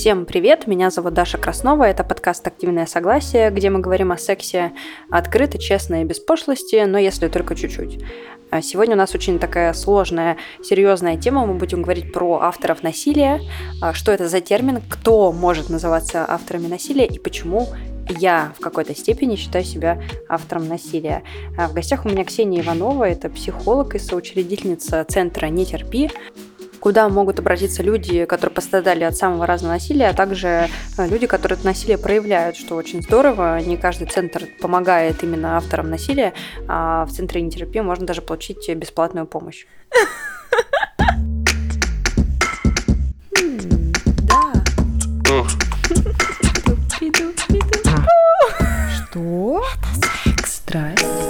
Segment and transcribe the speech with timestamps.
[0.00, 4.72] Всем привет, меня зовут Даша Краснова, это подкаст «Активное согласие», где мы говорим о сексе
[5.10, 8.02] открыто, честно и без пошлости, но если только чуть-чуть.
[8.48, 11.44] А сегодня у нас очень такая сложная, серьезная тема.
[11.44, 13.42] Мы будем говорить про авторов насилия,
[13.82, 17.68] а, что это за термин, кто может называться авторами насилия и почему
[18.08, 21.24] я в какой-то степени считаю себя автором насилия.
[21.58, 26.10] А, в гостях у меня Ксения Иванова, это психолог и соучредительница центра «Не терпи»,
[26.80, 30.68] куда могут обратиться люди, которые пострадали от самого разного насилия, а также
[30.98, 33.60] э, люди, которые это насилие проявляют, что очень здорово.
[33.60, 36.32] Не каждый центр помогает именно авторам насилия,
[36.66, 39.66] а в центре нетерапии можно даже получить бесплатную помощь.
[49.10, 49.62] Что?
[50.26, 50.52] Это секс.
[50.70, 51.29] Страсть.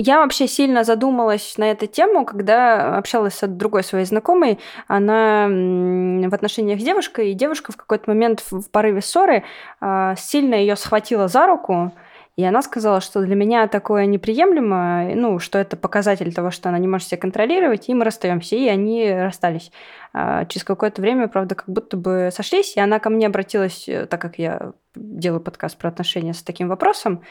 [0.00, 4.60] Я вообще сильно задумалась на эту тему, когда общалась с другой своей знакомой.
[4.86, 9.42] Она в отношениях с девушкой, и девушка в какой-то момент в порыве ссоры
[9.80, 11.92] а, сильно ее схватила за руку,
[12.38, 16.78] и она сказала, что для меня такое неприемлемо, ну, что это показатель того, что она
[16.78, 18.54] не может себя контролировать, и мы расстаемся.
[18.54, 19.72] И они расстались.
[20.12, 24.06] А через какое-то время, правда, как будто бы сошлись, и она ко мне обратилась, э,
[24.06, 27.24] так как я делаю подкаст про отношения с таким вопросом,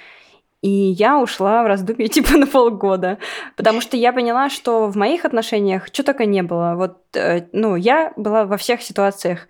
[0.62, 3.18] и я ушла в раздумье типа на полгода,
[3.56, 6.76] потому что я поняла, что в моих отношениях что только не было.
[6.76, 9.48] Вот, э, ну, я была во всех ситуациях,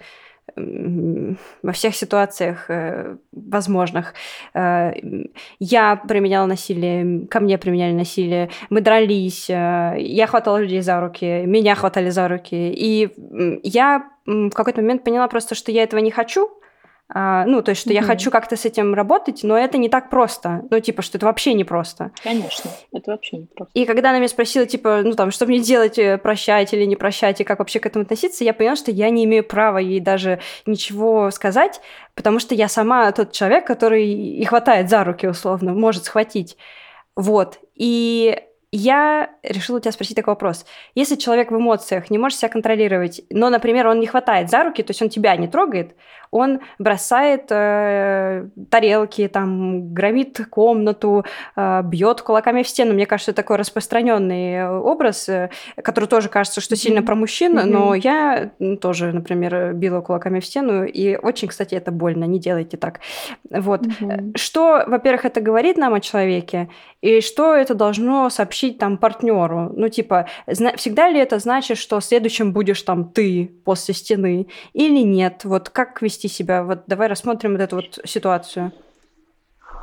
[0.56, 4.14] во всех ситуациях э, возможных.
[4.54, 4.94] Э,
[5.60, 11.76] я применяла насилие, ко мне применяли насилие, мы дрались, я хватала людей за руки, меня
[11.76, 12.56] хватали за руки.
[12.56, 13.14] И
[13.64, 16.50] я в какой-то момент поняла просто, что я этого не хочу,
[17.10, 17.94] а, ну, то есть, что mm-hmm.
[17.94, 20.64] я хочу как-то с этим работать, но это не так просто.
[20.70, 22.12] Ну, типа, что это вообще не просто.
[22.22, 23.72] Конечно, это вообще не просто.
[23.74, 26.98] И когда она меня спросила, типа, ну, там, что мне делать, э, прощать или не
[26.98, 30.02] прощать, и как вообще к этому относиться, я поняла, что я не имею права ей
[30.02, 31.80] даже ничего сказать,
[32.14, 36.58] потому что я сама тот человек, который и хватает за руки, условно, может схватить.
[37.16, 37.60] Вот.
[37.74, 38.38] И
[38.72, 40.66] я решила у тебя спросить такой вопрос.
[40.94, 44.84] Если человек в эмоциях не может себя контролировать, но, например, он не хватает за руки,
[44.84, 45.96] то есть он тебя не трогает,
[46.32, 52.94] он бросает э, тарелки, там, громит комнату, э, бьет кулаками в стену.
[52.94, 55.50] Мне кажется, это такой распространенный образ, э,
[55.82, 57.66] который тоже кажется, что сильно про мужчин, mm-hmm.
[57.66, 58.52] но я
[58.82, 63.00] тоже, например, била кулаками в стену, и очень, кстати, это больно, не делайте так.
[63.50, 63.86] Вот.
[63.86, 64.38] Mm-hmm.
[64.38, 66.70] Что, во-первых, это говорит нам о человеке,
[67.02, 69.72] и что это должно сообщить там партнеру?
[69.76, 75.42] Ну, типа, всегда ли это значит, что следующим будешь там ты после стены или нет?
[75.44, 76.64] Вот как вести себя?
[76.64, 78.72] Вот давай рассмотрим вот эту вот ситуацию.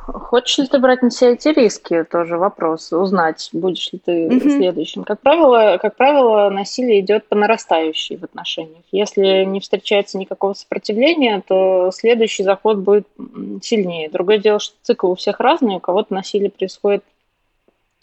[0.07, 2.03] Хочешь ли ты брать на себя эти риски?
[2.03, 2.93] Тоже вопрос.
[2.93, 4.57] Узнать, будешь ли ты mm-hmm.
[4.57, 5.03] следующим.
[5.03, 8.83] Как правило, как правило, насилие идет по нарастающей в отношениях.
[8.91, 13.07] Если не встречается никакого сопротивления, то следующий заход будет
[13.63, 14.09] сильнее.
[14.09, 15.77] Другое дело, что цикл у всех разный.
[15.77, 17.03] У кого-то насилие происходит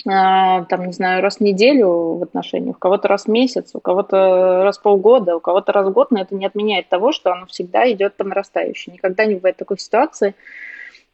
[0.04, 4.62] там, не знаю, раз в неделю в отношениях, у кого-то раз в месяц, у кого-то
[4.64, 7.46] раз в полгода, у кого-то раз в год, но это не отменяет того, что оно
[7.46, 8.92] всегда идет по нарастающей.
[8.92, 10.34] Никогда не бывает такой ситуации,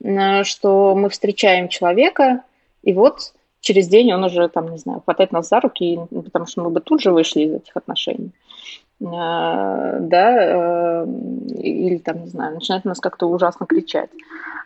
[0.00, 2.42] что мы встречаем человека,
[2.82, 6.62] и вот через день он уже, там, не знаю, хватает нас за руки, потому что
[6.62, 8.30] мы бы тут же вышли из этих отношений.
[9.04, 11.06] А, да, э,
[11.58, 14.10] или там, не знаю, начинает нас как-то ужасно кричать.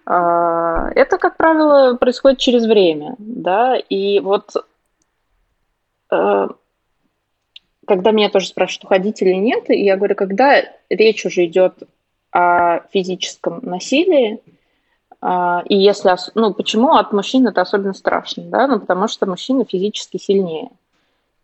[0.07, 4.53] А, это, как правило, происходит через время, да, и вот
[6.11, 6.49] э,
[7.87, 11.75] когда меня тоже спрашивают, уходить или нет, я говорю, когда речь уже идет
[12.31, 14.41] о физическом насилии,
[15.21, 19.65] а, и если, ну, почему от мужчин это особенно страшно, да, ну, потому что мужчина
[19.65, 20.71] физически сильнее.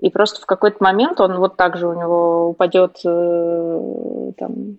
[0.01, 4.79] И просто в какой-то момент он вот так же у него упадет, э, там,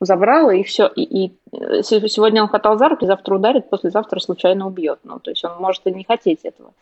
[0.00, 0.86] забрал, и все.
[0.86, 5.00] И, и э, сегодня он хватал за руки, завтра ударит, послезавтра случайно убьет.
[5.02, 6.72] Ну, то есть он может и не хотеть этого.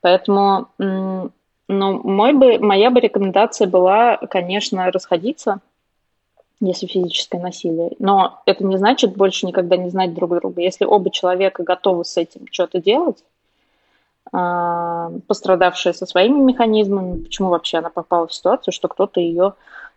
[0.00, 1.30] Поэтому, ну,
[1.68, 5.60] мой бы, моя бы рекомендация была, конечно, расходиться,
[6.60, 7.90] если физическое насилие.
[7.98, 10.62] Но это не значит больше никогда не знать друг друга.
[10.62, 13.22] Если оба человека готовы с этим что-то делать,
[14.30, 19.54] пострадавшая со своими механизмами, почему вообще она попала в ситуацию, что кто-то ее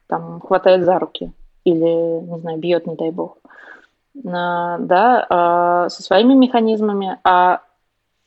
[0.08, 1.32] там хватает за руки
[1.64, 3.38] или, не знаю, бьет, не дай бог.
[4.28, 7.62] А, да, а, со своими механизмами, а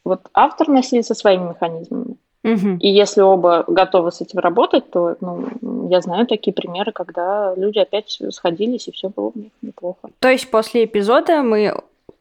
[0.05, 2.17] вот автор насилия со своими механизмами.
[2.43, 2.79] Угу.
[2.81, 7.79] И если оба готовы с этим работать, то ну, я знаю такие примеры, когда люди
[7.79, 10.11] опять сходились, и все было у них неплохо.
[10.19, 11.75] То есть после эпизода мы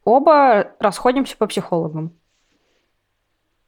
[0.06, 2.12] оба расходимся по психологам?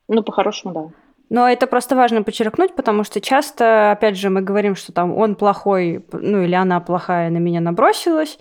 [0.07, 0.87] Ну, по-хорошему, да.
[1.29, 5.35] Но это просто важно подчеркнуть, потому что часто, опять же, мы говорим, что там он
[5.35, 8.37] плохой, ну или она плохая на меня набросилась,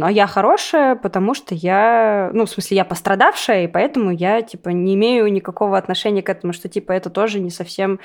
[0.00, 4.68] а я хорошая, потому что я, ну, в смысле, я пострадавшая, и поэтому я, типа,
[4.68, 7.98] не имею никакого отношения к этому, что, типа, это тоже не совсем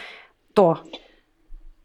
[0.54, 0.80] то.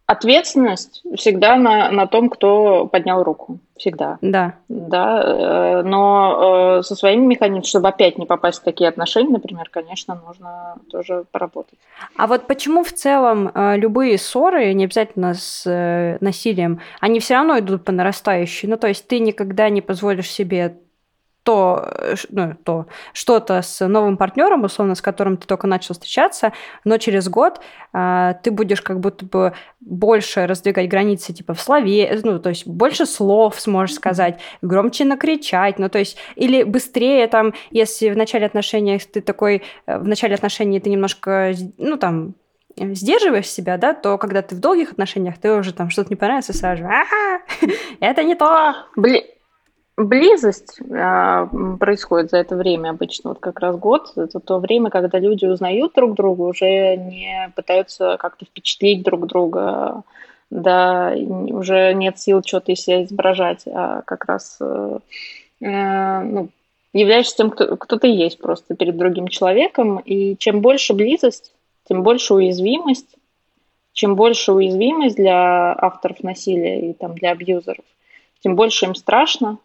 [0.06, 3.60] Ответственность всегда на, на том, кто поднял руку.
[3.78, 4.18] Всегда.
[4.20, 4.56] Да.
[4.68, 9.68] Да, э, но э, со своими механизмами, чтобы опять не попасть в такие отношения, например,
[9.70, 11.78] конечно, нужно тоже поработать.
[12.16, 17.58] А вот почему в целом э, любые ссоры, не обязательно с насилием, они все равно
[17.58, 18.68] идут по нарастающей?
[18.68, 20.78] Ну, то есть ты никогда не позволишь себе
[21.42, 26.52] то, э, ну, то что-то с новым партнером, условно, с которым ты только начал встречаться,
[26.84, 27.60] но через год
[27.92, 32.66] э, ты будешь как будто бы больше раздвигать границы, типа в слове, ну, то есть
[32.66, 38.46] больше слов сможешь сказать, громче накричать, ну, то есть, или быстрее там, если в начале
[38.46, 42.34] отношений ты такой, э, в начале отношений ты немножко, ну, там,
[42.76, 46.52] сдерживаешь себя, да, то когда ты в долгих отношениях, ты уже там что-то не понравится,
[46.52, 47.42] сразу, ага,
[48.00, 48.74] это не то.
[48.96, 49.22] Блин,
[49.98, 51.46] Близость а,
[51.80, 54.12] происходит за это время обычно, вот как раз год.
[54.14, 60.04] Это то время, когда люди узнают друг друга, уже не пытаются как-то впечатлить друг друга,
[60.50, 64.98] да, уже нет сил что-то из себя изображать, а как раз э,
[65.62, 66.50] э, ну,
[66.92, 69.98] являешься тем, кто, кто ты есть просто перед другим человеком.
[69.98, 71.52] И чем больше близость,
[71.88, 73.16] тем больше уязвимость.
[73.94, 77.84] Чем больше уязвимость для авторов насилия и там, для абьюзеров,
[78.44, 79.58] тем больше им страшно,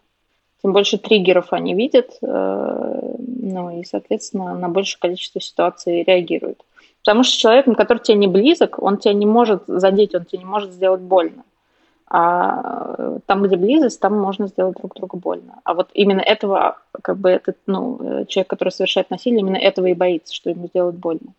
[0.64, 6.64] тем больше триггеров они видят, э, ну и, соответственно, на большее количество ситуаций реагируют.
[7.04, 10.46] Потому что человек, который тебе не близок, он тебя не может задеть, он тебе не
[10.46, 11.44] может сделать больно.
[12.08, 15.60] А там, где близость, там можно сделать друг другу больно.
[15.66, 19.94] А вот именно этого, как бы этот, ну, человек, который совершает насилие, именно этого и
[19.94, 21.34] боится, что ему сделают больно.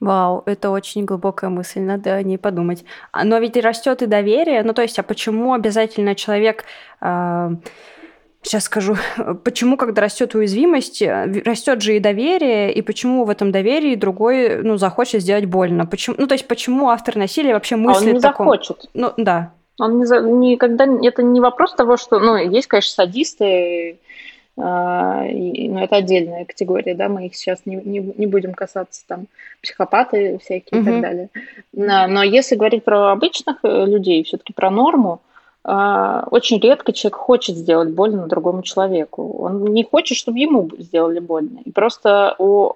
[0.00, 2.84] Вау, это очень глубокая мысль, надо о ней подумать.
[3.10, 4.62] А, но ведь растет и доверие.
[4.62, 6.64] Ну, то есть, а почему обязательно человек
[7.00, 7.50] э,
[8.44, 8.96] Сейчас скажу,
[9.44, 14.62] почему, когда растет уязвимость, э, растет же и доверие, и почему в этом доверии другой,
[14.62, 15.86] ну, захочет сделать больно.
[15.86, 18.46] Почему, ну, то есть, почему автор насилия вообще мыслит а он не таком...
[18.46, 18.90] захочет.
[18.92, 19.52] Ну, да.
[19.80, 20.20] Он не за...
[20.20, 20.84] никогда...
[20.84, 22.18] Это не вопрос того, что...
[22.18, 23.98] Ну, есть, конечно, садисты,
[24.56, 29.26] и, ну, это отдельная категория, да, мы их сейчас не, не, не будем касаться, там,
[29.60, 30.82] психопаты всякие mm-hmm.
[30.82, 31.28] и так далее.
[31.72, 35.22] Но, но если говорить про обычных э, людей, все-таки про норму,
[35.66, 39.36] очень редко человек хочет сделать больно другому человеку.
[39.38, 41.60] Он не хочет, чтобы ему сделали больно.
[41.64, 42.70] И просто у,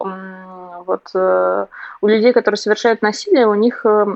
[0.87, 1.67] вот, э,
[2.01, 4.07] у людей, которые совершают насилие, у них э,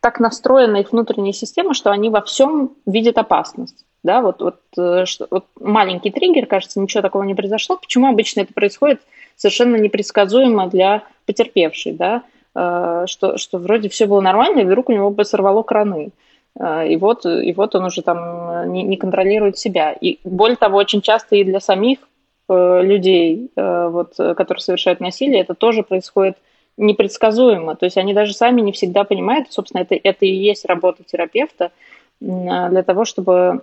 [0.00, 3.84] так настроена их внутренняя система, что они во всем видят опасность.
[4.02, 7.76] Да, вот, вот, э, что, вот маленький триггер, кажется, ничего такого не произошло.
[7.76, 9.02] Почему обычно это происходит
[9.36, 12.22] совершенно непредсказуемо для потерпевшей, да?
[12.52, 16.06] Что, что вроде все было нормально, и вдруг у него бы сорвало краны.
[16.06, 16.10] А,
[16.58, 19.92] и вот, и вот он уже там э, не, не контролирует себя.
[19.92, 22.00] И более того, очень часто и для самих
[22.48, 26.36] э, людей, э, вот, которые совершают насилие, это тоже происходит
[26.76, 27.76] непредсказуемо.
[27.76, 31.72] То есть они даже сами не всегда понимают, собственно, это, это и есть работа терапевта
[32.20, 33.62] для того, чтобы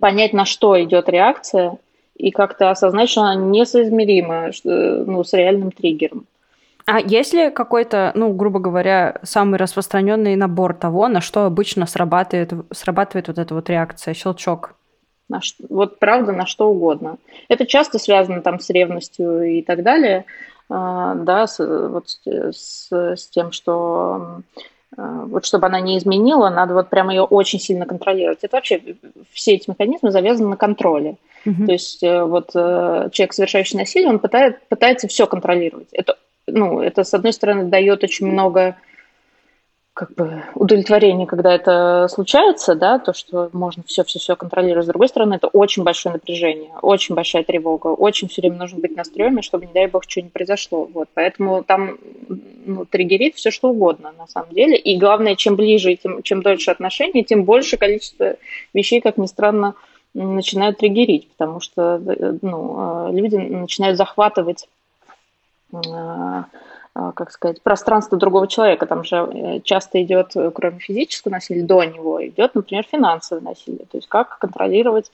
[0.00, 1.78] понять, на что идет реакция,
[2.16, 6.26] и как-то осознать, что она несоизмерима ну, с реальным триггером.
[6.86, 12.52] А есть ли какой-то, ну, грубо говоря, самый распространенный набор того, на что обычно срабатывает,
[12.72, 14.74] срабатывает вот эта вот реакция, щелчок?
[15.28, 17.16] На что, вот правда, на что угодно.
[17.48, 20.26] Это часто связано там с ревностью и так далее,
[20.68, 24.42] а, да, с, вот с, с тем, что
[24.96, 28.40] а, вот чтобы она не изменила, надо вот прямо ее очень сильно контролировать.
[28.42, 28.96] Это вообще
[29.32, 31.16] все эти механизмы завязаны на контроле.
[31.46, 31.66] Uh-huh.
[31.66, 35.88] То есть э, вот э, человек, совершающий насилие, он пытает, пытается все контролировать.
[35.92, 38.76] Это ну, это, с одной стороны, дает очень много
[39.94, 44.86] как бы удовлетворения, когда это случается, да, то, что можно все-все-все контролировать.
[44.86, 48.96] С другой стороны, это очень большое напряжение, очень большая тревога, очень все время нужно быть
[48.96, 50.88] настроенным, чтобы, не дай бог, что не произошло.
[50.92, 51.96] Вот, поэтому там
[52.66, 54.76] ну, триггерит все что угодно, на самом деле.
[54.76, 58.34] И главное, чем ближе, тем, чем дольше отношения, тем больше количество
[58.72, 59.76] вещей, как ни странно,
[60.12, 64.68] начинают триггерить, потому что э, ну, э, люди начинают захватывать
[66.94, 68.86] как сказать, пространство другого человека.
[68.86, 73.86] Там же э, часто идет, э, кроме физического насилия, до него идет, например, финансовое насилие.
[73.90, 75.10] То есть как контролировать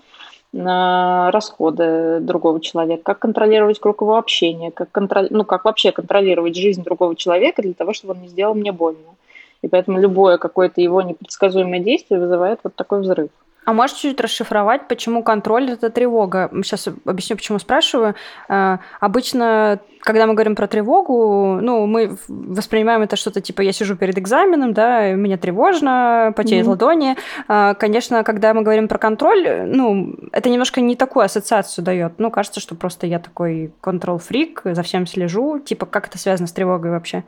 [0.53, 5.29] а, расходы другого человека, как контролировать круг его общения, как, контроль...
[5.31, 9.15] ну, как вообще контролировать жизнь другого человека для того, чтобы он не сделал мне больно.
[9.63, 13.31] И поэтому любое какое-то его непредсказуемое действие вызывает вот такой взрыв.
[13.71, 16.51] А можешь чуть расшифровать, почему контроль– это тревога?
[16.65, 18.17] Сейчас объясню, почему спрашиваю.
[18.49, 23.95] Э, обычно, когда мы говорим про тревогу, ну, мы воспринимаем это что-то типа «я сижу
[23.95, 26.71] перед экзаменом, да, мне тревожно, потеют mm-hmm.
[26.71, 27.17] ладони».
[27.49, 32.15] Э, конечно, когда мы говорим про контроль, ну, это немножко не такую ассоциацию дает.
[32.19, 35.61] Ну, кажется, что просто я такой контрол-фрик, за всем слежу.
[35.61, 37.23] Типа, как это связано с тревогой вообще?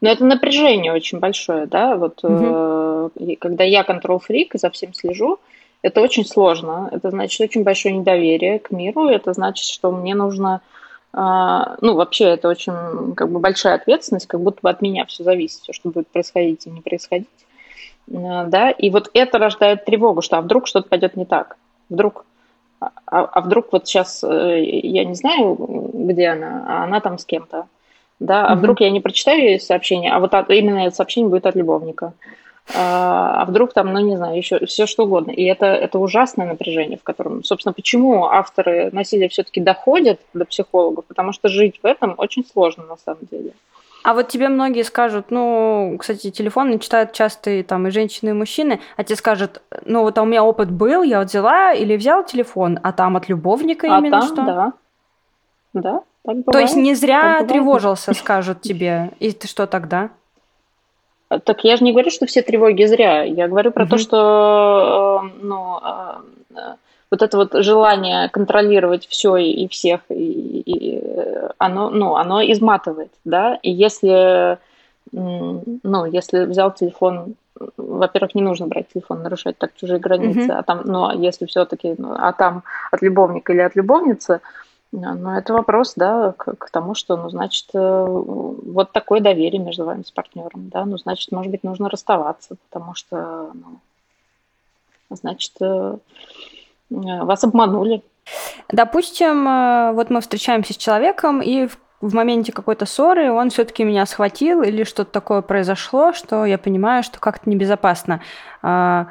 [0.00, 2.34] Но это напряжение очень большое, да, вот угу.
[2.34, 2.87] э,
[3.40, 5.38] когда я контрол-фрик и за всем слежу,
[5.82, 10.60] это очень сложно, это значит очень большое недоверие к миру, это значит, что мне нужно,
[11.12, 15.22] э, ну, вообще это очень как бы большая ответственность, как будто бы от меня все
[15.22, 17.28] зависит, все, что будет происходить и не происходить,
[18.08, 21.56] э, да, и вот это рождает тревогу, что а вдруг что-то пойдет не так,
[21.88, 22.24] вдруг
[22.80, 27.24] а, а вдруг вот сейчас э, я не знаю, где она, а она там с
[27.24, 27.66] кем-то,
[28.20, 31.46] да, а вдруг я не прочитаю ей сообщение, а вот от, именно это сообщение будет
[31.46, 32.12] от любовника, а,
[32.74, 35.30] а вдруг там, ну не знаю, еще все что угодно.
[35.30, 41.04] И это, это ужасное напряжение, в котором, собственно, почему авторы насилия все-таки доходят до психологов,
[41.06, 43.52] потому что жить в этом очень сложно на самом деле.
[44.04, 48.32] А вот тебе многие скажут, ну, кстати, телефоны читают часто и, там и женщины, и
[48.32, 51.96] мужчины, а тебе скажут, ну вот а у меня опыт был, я вот взяла или
[51.96, 54.44] взял телефон, а там от любовника а именно там, что?
[54.44, 54.72] Да,
[55.74, 59.10] да, так То есть не зря тревожился, скажут тебе.
[59.18, 60.10] И ты что тогда?
[61.28, 63.22] Так я же не говорю, что все тревоги зря.
[63.22, 63.90] Я говорю про угу.
[63.90, 65.78] то, что э, ну,
[66.56, 66.74] э,
[67.10, 71.02] вот это вот желание контролировать все и всех, и, и
[71.58, 73.58] оно, ну, оно изматывает, да.
[73.62, 74.58] И если,
[75.12, 77.34] ну, если взял телефон,
[77.76, 80.52] во-первых, не нужно брать телефон, нарушать так чужие границы, угу.
[80.52, 84.40] а там, ну, а если все-таки, ну, а там от любовника или от любовницы,
[84.92, 89.84] но это вопрос, да, к, к тому, что, ну, значит, э, вот такое доверие между
[89.84, 93.80] вами с партнером, да, ну, значит, может быть, нужно расставаться, потому что, ну,
[95.10, 95.98] значит, э,
[96.88, 98.02] вас обманули.
[98.70, 103.82] Допустим, э, вот мы встречаемся с человеком, и в в моменте какой-то ссоры он все-таки
[103.82, 108.22] меня схватил или что-то такое произошло, что я понимаю, что как-то небезопасно.
[108.62, 109.08] А,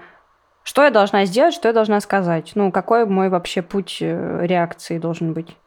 [0.63, 2.53] что я должна сделать, что я должна сказать?
[2.55, 5.57] Ну, какой мой вообще путь реакции должен быть?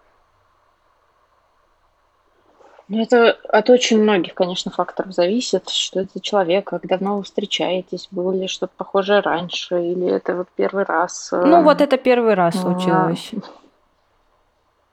[2.93, 8.09] Ну, это от очень многих, конечно, факторов зависит, что это человек, как давно вы встречаетесь,
[8.11, 11.29] было ли что-то похожее раньше, или это вот первый раз.
[11.31, 13.31] Ну, эм, вот это первый раз случилось.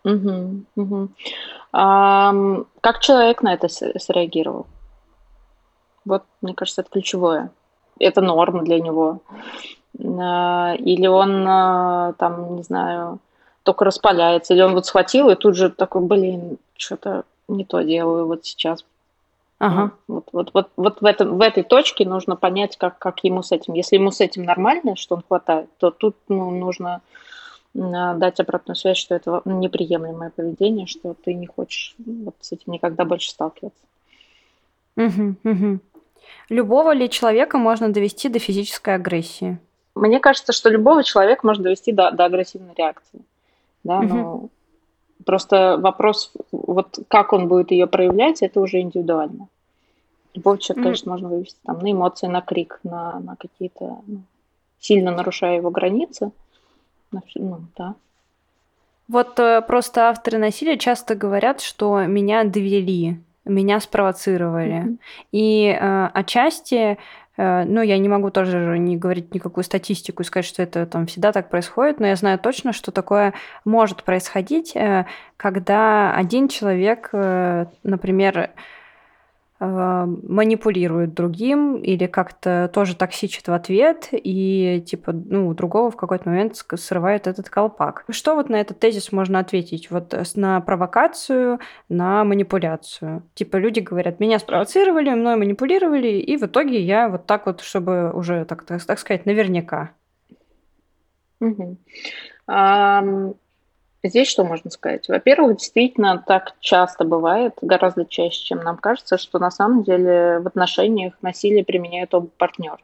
[0.04, 1.10] Угу, угу.
[1.74, 2.36] А,
[2.82, 4.68] как человек на это среагировал?
[6.06, 7.50] Вот, мне кажется, это ключевое.
[8.00, 9.22] Это норма для него.
[10.00, 13.18] А, или он а, там, не знаю,
[13.64, 18.28] только распаляется, или он вот схватил и тут же такой, блин, что-то не то делаю
[18.28, 18.86] вот сейчас.
[19.60, 19.92] Ага.
[20.08, 23.52] Вот, вот, вот, вот в, этом, в этой точке нужно понять, как, как ему с
[23.52, 23.74] этим.
[23.74, 27.02] Если ему с этим нормально, что он хватает, то тут ну, нужно
[27.74, 33.06] дать обратную связь, что это неприемлемое поведение, что ты не хочешь вот с этим никогда
[33.06, 33.82] больше сталкиваться.
[34.96, 35.80] Угу, угу.
[36.50, 39.60] Любого ли человека можно довести до физической агрессии?
[39.96, 43.22] Мне кажется, что любого человека можно довести до, до агрессивной реакции.
[43.84, 44.08] Да, угу.
[44.08, 44.50] но
[45.26, 49.48] Просто вопрос, вот как он будет ее проявлять, это уже индивидуально.
[50.34, 50.84] Любого человека, mm-hmm.
[50.84, 54.22] конечно, можно вывести там, на эмоции, на крик, на, на какие-то, ну,
[54.80, 56.32] сильно нарушая его границы.
[57.36, 57.96] Ну, да.
[59.08, 64.84] Вот э, просто авторы насилия часто говорят, что меня довели, меня спровоцировали.
[64.84, 64.98] Mm-hmm.
[65.32, 66.98] И э, отчасти
[67.38, 71.32] ну, я не могу тоже не говорить никакую статистику и сказать, что это там всегда
[71.32, 75.06] так происходит, но я знаю точно, что такое может происходить, э,
[75.38, 78.50] когда один человек, э, например, Э,
[79.60, 86.56] манипулирует другим или как-то тоже токсичит в ответ и типа ну другого в какой-то момент
[86.76, 88.06] срывает этот колпак.
[88.10, 89.90] Что вот на этот тезис можно ответить?
[89.90, 91.60] Вот на провокацию,
[91.90, 93.24] на манипуляцию.
[93.34, 98.12] Типа люди говорят, меня спровоцировали, мной манипулировали, и в итоге я вот так вот, чтобы
[98.12, 99.92] уже так, так, так сказать, наверняка.
[101.40, 101.78] Угу.
[102.50, 103.36] Um...
[104.10, 105.08] Здесь что можно сказать?
[105.08, 110.48] Во-первых, действительно так часто бывает, гораздо чаще, чем нам кажется, что на самом деле в
[110.48, 112.80] отношениях насилие применяют оба партнера.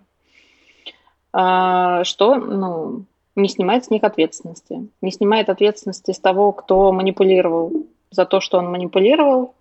[1.31, 4.87] А, что ну, не снимает с них ответственности.
[5.01, 7.71] Не снимает ответственности с того, кто манипулировал
[8.11, 9.55] за то, что он манипулировал,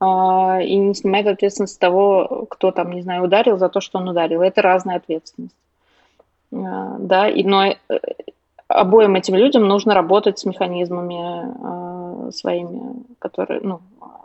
[0.00, 4.08] а, и не снимает ответственность того, кто там, не знаю, ударил за то, что он
[4.08, 4.42] ударил.
[4.42, 5.56] Это разная ответственность.
[6.52, 7.76] А, да, и, но э,
[8.68, 13.80] обоим этим людям нужно работать с механизмами э, своими, которые, ну,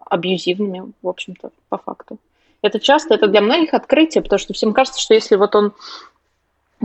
[0.09, 2.17] абьюзивными, в общем-то, по факту.
[2.61, 5.73] Это часто, это для многих открытие, потому что всем кажется, что если вот он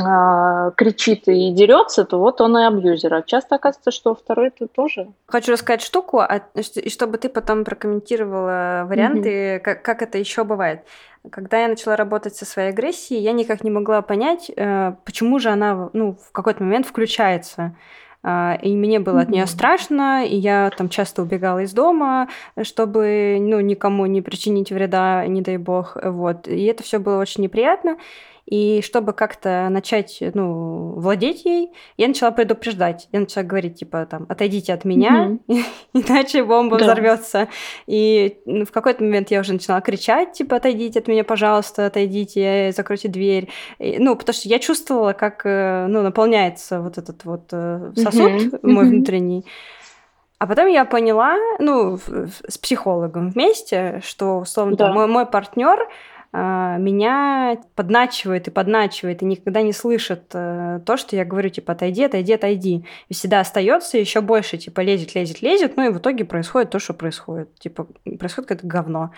[0.02, 3.12] а, кричит и дерется, то вот он и абьюзер.
[3.14, 5.08] А часто оказывается, что второй это тоже.
[5.26, 9.60] Хочу рассказать штуку, а, и чтобы ты потом прокомментировала варианты, mm-hmm.
[9.60, 10.80] как, как это еще бывает.
[11.30, 15.50] Когда я начала работать со своей агрессией, я никак не могла понять, э, почему же
[15.50, 17.74] она ну, в какой-то момент включается.
[18.22, 22.28] А, и мне было от нее страшно, и я там часто убегала из дома,
[22.62, 25.96] чтобы ну, никому не причинить вреда, не дай бог.
[26.02, 26.48] Вот.
[26.48, 27.98] И это все было очень неприятно.
[28.46, 33.08] И чтобы как-то начать, ну, владеть ей, я начала предупреждать.
[33.10, 35.64] Я начала говорить, типа, там, отойдите от меня, mm-hmm.
[35.94, 36.84] иначе бомба да.
[36.84, 37.48] взорвется.
[37.88, 42.72] И ну, в какой-то момент я уже начала кричать, типа, отойдите от меня, пожалуйста, отойдите,
[42.74, 43.48] закройте дверь.
[43.80, 48.30] И, ну, потому что я чувствовала, как, э, ну, наполняется вот этот вот э, сосуд
[48.30, 48.58] mm-hmm.
[48.62, 48.88] мой mm-hmm.
[48.88, 49.44] внутренний.
[50.38, 51.98] А потом я поняла, ну,
[52.48, 54.92] с психологом вместе, что, условно, да.
[54.92, 55.88] мой, мой партнер
[56.38, 62.04] меня подначивает и подначивает, и никогда не слышит э, то, что я говорю, типа, отойди,
[62.04, 62.84] отойди, отойди.
[63.08, 66.78] И всегда остается еще больше, типа, лезет, лезет, лезет, ну и в итоге происходит то,
[66.78, 67.54] что происходит.
[67.58, 67.86] Типа,
[68.18, 69.12] происходит какое-то говно.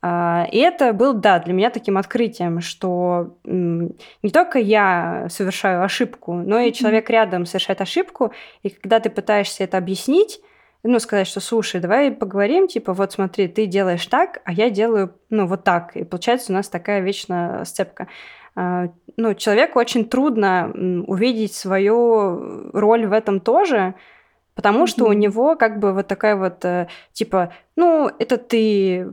[0.00, 6.34] А, и это был, да, для меня таким открытием, что не только я совершаю ошибку,
[6.34, 8.32] но и человек рядом совершает ошибку,
[8.62, 10.40] и когда ты пытаешься это объяснить,
[10.88, 15.14] ну, сказать, что, слушай, давай поговорим, типа, вот смотри, ты делаешь так, а я делаю,
[15.28, 15.94] ну, вот так.
[15.96, 18.08] И получается у нас такая вечная сцепка.
[18.56, 20.72] А, ну, человеку очень трудно
[21.06, 23.94] увидеть свою роль в этом тоже,
[24.54, 24.86] потому mm-hmm.
[24.86, 29.12] что у него как бы вот такая вот, э, типа, ну, это ты,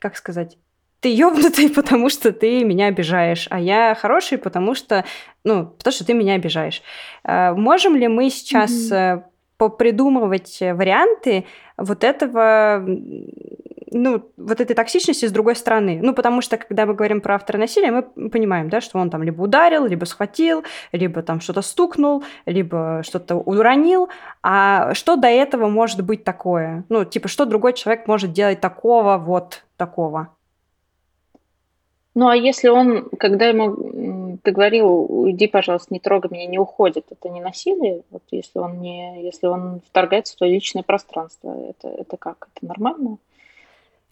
[0.00, 0.58] как сказать,
[0.98, 5.04] ты ёбнутый, потому что ты меня обижаешь, а я хороший, потому что,
[5.44, 6.82] ну, потому что ты меня обижаешь.
[7.22, 9.22] А, можем ли мы сейчас mm-hmm
[9.56, 11.46] попридумывать варианты
[11.76, 12.84] вот этого
[13.92, 16.00] ну, вот этой токсичности с другой стороны.
[16.02, 19.22] Ну, потому что, когда мы говорим про автора насилия, мы понимаем, да, что он там
[19.22, 24.08] либо ударил, либо схватил, либо там что-то стукнул, либо что-то уронил.
[24.42, 26.84] А что до этого может быть такое?
[26.88, 30.28] Ну, типа, что другой человек может делать такого, вот такого?
[32.14, 33.76] Ну, а если он, когда ему
[34.42, 38.02] ты говорил, уйди, пожалуйста, не трогай меня, не уходит, это не насилие?
[38.10, 42.48] Вот если он не, если он вторгается в твое личное пространство, это, это как?
[42.54, 43.18] Это нормально?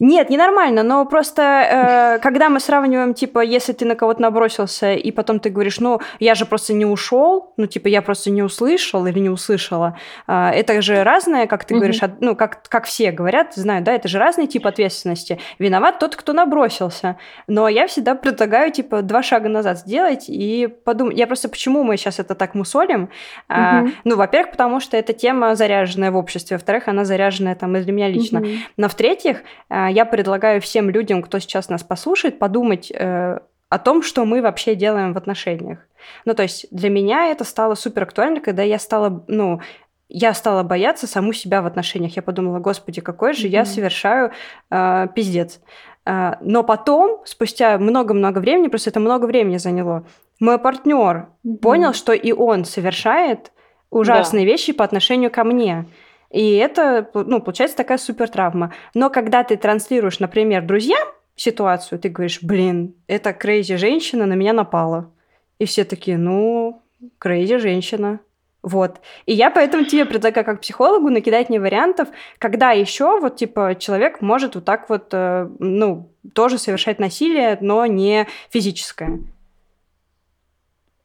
[0.00, 5.12] Нет, ненормально, но просто э, когда мы сравниваем, типа, если ты на кого-то набросился, и
[5.12, 9.06] потом ты говоришь, ну, я же просто не ушел, ну, типа, я просто не услышал
[9.06, 11.78] или не услышала, э, это же разное, как ты mm-hmm.
[11.78, 15.38] говоришь, ну, как, как все говорят, знаю, да, это же разный тип ответственности.
[15.60, 17.16] Виноват тот, кто набросился.
[17.46, 21.16] Но я всегда предлагаю, типа, два шага назад сделать и подумать.
[21.16, 23.10] Я просто, почему мы сейчас это так мусолим?
[23.48, 23.88] Mm-hmm.
[23.88, 27.80] Э, ну, во-первых, потому что эта тема заряженная в обществе, во-вторых, она заряженная там и
[27.80, 28.38] для меня лично.
[28.38, 28.58] Mm-hmm.
[28.76, 33.78] Но в-третьих, э, а, я предлагаю всем людям, кто сейчас нас послушает, подумать э, о
[33.78, 35.78] том, что мы вообще делаем в отношениях.
[36.24, 39.60] Ну, то есть для меня это стало супер актуально, когда я стала, ну,
[40.08, 42.14] я стала бояться саму себя в отношениях.
[42.16, 43.50] Я подумала, господи, какой же mm-hmm.
[43.50, 44.32] я совершаю
[44.70, 45.60] э, пиздец.
[46.06, 50.06] Э, но потом, спустя много-много времени, просто это много времени заняло,
[50.40, 51.56] мой партнер mm-hmm.
[51.56, 53.50] понял, что и он совершает
[53.90, 54.52] ужасные да.
[54.52, 55.86] вещи по отношению ко мне.
[56.34, 58.72] И это, ну, получается такая супер травма.
[58.92, 64.52] Но когда ты транслируешь, например, друзьям ситуацию, ты говоришь, блин, эта crazy женщина на меня
[64.52, 65.12] напала.
[65.60, 66.82] И все такие, ну,
[67.18, 68.18] crazy женщина.
[68.62, 69.00] Вот.
[69.26, 74.20] И я поэтому тебе предлагаю как психологу накидать мне вариантов, когда еще вот типа человек
[74.20, 79.20] может вот так вот, э, ну, тоже совершать насилие, но не физическое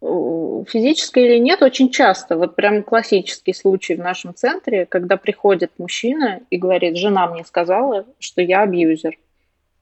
[0.01, 6.41] физическое или нет, очень часто, вот прям классический случай в нашем центре, когда приходит мужчина
[6.49, 9.17] и говорит, жена мне сказала, что я абьюзер,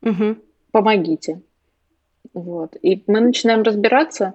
[0.01, 0.38] угу.
[0.71, 1.41] помогите.
[2.34, 2.75] Вот.
[2.82, 4.34] И мы начинаем разбираться,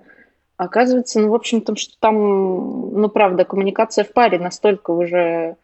[0.57, 5.57] оказывается, ну, в общем-то, что там, ну, правда, коммуникация в паре настолько уже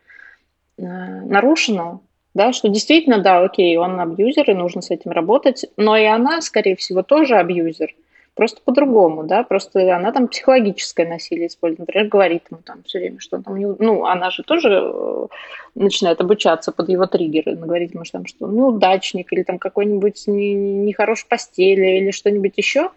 [0.76, 2.00] э, нарушена,
[2.34, 6.40] да, что действительно, да, окей, он абьюзер, и нужно с этим работать, но и она,
[6.40, 7.94] скорее всего, тоже абьюзер–
[8.38, 13.18] просто по-другому, да, просто она там психологическое насилие использует, например, говорит ему там все время,
[13.18, 13.58] что он там.
[13.58, 15.26] Ну, она же тоже э,
[15.74, 21.24] начинает обучаться под его триггеры, говорить ему, что, там, что неудачник или там какой-нибудь нехороший
[21.24, 22.92] не постели или что-нибудь еще,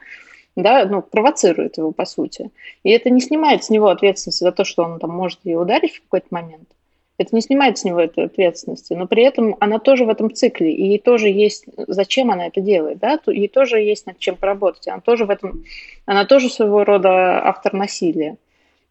[0.55, 2.51] да, ну, провоцирует его, по сути.
[2.83, 5.95] И это не снимает с него ответственности за то, что он там может ее ударить
[5.95, 6.69] в какой-то момент.
[7.17, 10.73] Это не снимает с него этой ответственности, но при этом она тоже в этом цикле,
[10.73, 14.87] и ей тоже есть, зачем она это делает, да, ей тоже есть над чем поработать,
[14.87, 15.63] она тоже в этом,
[16.05, 18.37] она тоже своего рода автор насилия,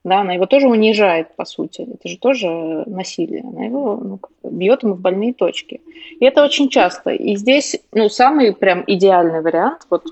[0.04, 2.48] да, она его тоже унижает, по сути, это же тоже
[2.86, 5.82] насилие, она его ну, бьет ему в больные точки.
[6.18, 7.10] И это очень часто.
[7.10, 10.04] И здесь, ну, самый прям идеальный вариант, вот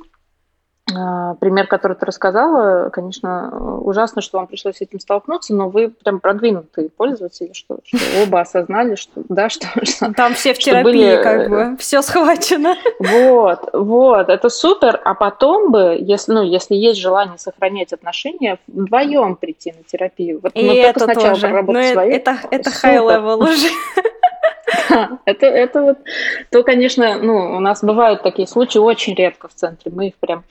[1.40, 6.20] пример, который ты рассказала, конечно, ужасно, что вам пришлось с этим столкнуться, но вы прям
[6.20, 11.22] продвинутые пользователи, что, что оба осознали, что да, что, что там все в терапии, были...
[11.22, 12.74] как э, бы все схвачено.
[12.98, 15.01] Вот, вот, это супер.
[15.05, 20.40] А потом бы, если, ну, если есть желание сохранять отношения, вдвоем прийти на терапию.
[20.42, 21.48] Вот, И ну, это сначала тоже.
[21.48, 22.11] Но ну, свои.
[22.11, 23.68] Это, это high level уже.
[25.24, 25.98] это, это вот,
[26.50, 30.44] то, конечно, ну, у нас бывают такие случаи очень редко в центре, мы их прям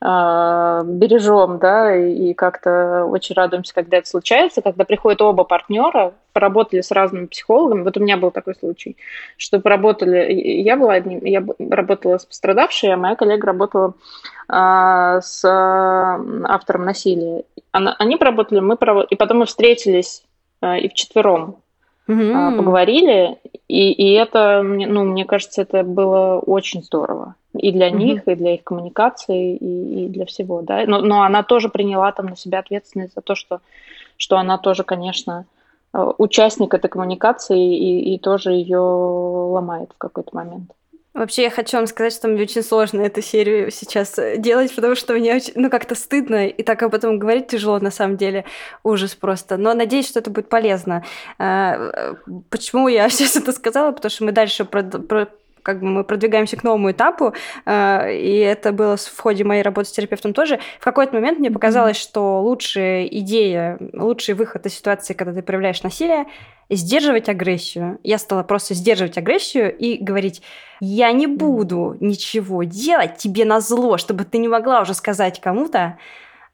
[0.00, 6.14] э, бережем, да, и, и как-то очень радуемся, когда это случается, когда приходят оба партнера,
[6.32, 7.82] поработали с разными психологами.
[7.82, 8.96] Вот у меня был такой случай,
[9.36, 13.94] что поработали, я была одним, я работала с пострадавшей, а моя коллега работала
[14.48, 17.44] э, с автором насилия.
[17.72, 20.22] Она, они поработали, мы поработали, и потом мы встретились
[20.60, 21.63] э, и вчетвером
[22.08, 22.56] mm-hmm.
[22.56, 23.38] поговорили,
[23.68, 27.34] и, и это, ну, мне кажется, это было очень здорово.
[27.56, 27.96] И для mm-hmm.
[27.96, 30.84] них, и для их коммуникации, и, и для всего, да.
[30.86, 33.60] Но, но она тоже приняла там на себя ответственность за то, что,
[34.16, 35.46] что она тоже, конечно,
[35.92, 40.72] э, участник этой коммуникации и, и тоже ее ломает в какой-то момент.
[41.14, 44.96] Вообще, я хочу вам сказать, что мне очень сложно эту серию сейчас э, делать, потому
[44.96, 48.44] что мне очень, ну, как-то стыдно, и так об этом говорить тяжело, на самом деле.
[48.82, 49.56] Ужас просто.
[49.56, 51.04] Но надеюсь, что это будет полезно.
[51.38, 52.14] Э,
[52.50, 53.92] почему я сейчас это сказала?
[53.92, 54.66] Потому что мы дальше
[55.64, 57.32] как бы мы продвигаемся к новому этапу,
[57.64, 60.58] э, и это было в ходе моей работы с терапевтом тоже.
[60.80, 65.82] В какой-то момент мне показалось, что лучшая идея, лучший выход из ситуации, когда ты проявляешь
[65.82, 66.26] насилие,
[66.70, 67.98] сдерживать агрессию.
[68.02, 70.42] Я стала просто сдерживать агрессию и говорить,
[70.80, 75.98] я не буду ничего делать тебе на зло, чтобы ты не могла уже сказать кому-то,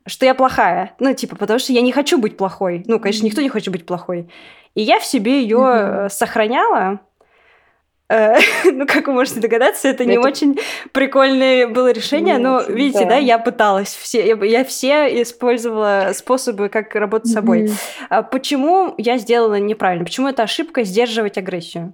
[0.07, 0.95] что я плохая.
[0.99, 2.85] Ну, типа, потому что я не хочу быть плохой.
[2.87, 4.29] Ну, конечно, никто не хочет быть плохой.
[4.75, 6.09] И я в себе ее mm-hmm.
[6.09, 7.10] сохраняла, Э,
[8.65, 10.11] ну, как вы можете догадаться, это, это...
[10.11, 10.59] не очень
[10.93, 13.11] прикольное было решение, не но очень, видите, да.
[13.11, 17.67] да, я пыталась, все, я, я все использовала способы, как работать с собой.
[17.67, 18.27] Mm-hmm.
[18.31, 20.05] Почему я сделала неправильно?
[20.05, 21.93] Почему это ошибка сдерживать агрессию?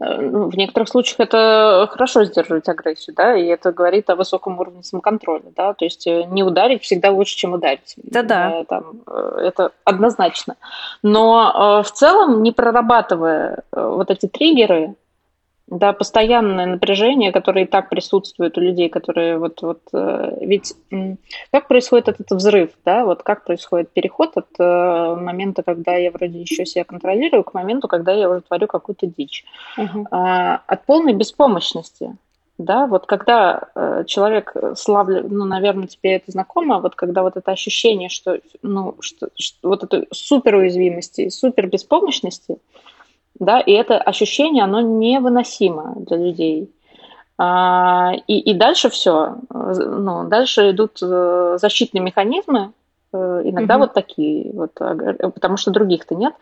[0.00, 4.58] Э, ну, в некоторых случаях это хорошо сдерживать агрессию, да, и это говорит о высоком
[4.58, 7.94] уровне самоконтроля, да, то есть э, не ударить всегда лучше, чем ударить.
[7.96, 8.64] Да-да.
[8.70, 10.56] Э, это однозначно.
[11.02, 14.94] Но в целом, не прорабатывая вот эти триггеры,
[15.70, 20.74] да, постоянное напряжение, которое и так присутствует у людей, которые вот, вот э, ведь
[21.50, 26.40] как происходит этот взрыв, да, вот как происходит переход от э, момента, когда я вроде
[26.40, 29.44] еще себя контролирую, к моменту, когда я уже творю какую-то дичь.
[29.76, 30.06] Угу.
[30.10, 32.16] От полной беспомощности,
[32.56, 37.52] да, вот когда э, человек славлю, ну, наверное, тебе это знакомо, вот когда вот это
[37.52, 42.56] ощущение, что, ну, что, что вот этой суперуязвимости, супер беспомощности,
[43.38, 46.70] да, и это ощущение, оно невыносимо для людей.
[47.38, 52.72] А, и, и дальше все, ну, дальше идут э, защитные механизмы,
[53.12, 53.84] э, иногда угу.
[53.84, 56.34] вот такие, вот, потому что других-то нет,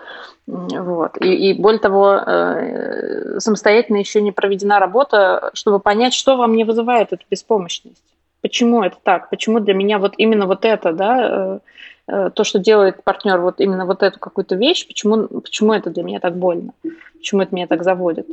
[0.46, 1.20] вот.
[1.20, 6.64] И, и более того, э, самостоятельно еще не проведена работа, чтобы понять, что вам не
[6.64, 8.02] вызывает эту беспомощность.
[8.40, 9.28] Почему это так?
[9.28, 11.58] Почему для меня вот именно вот это, да, Э,
[12.06, 16.20] то, что делает партнер вот именно вот эту какую-то вещь, почему, почему это для меня
[16.20, 16.72] так больно,
[17.14, 18.26] почему это меня так заводит.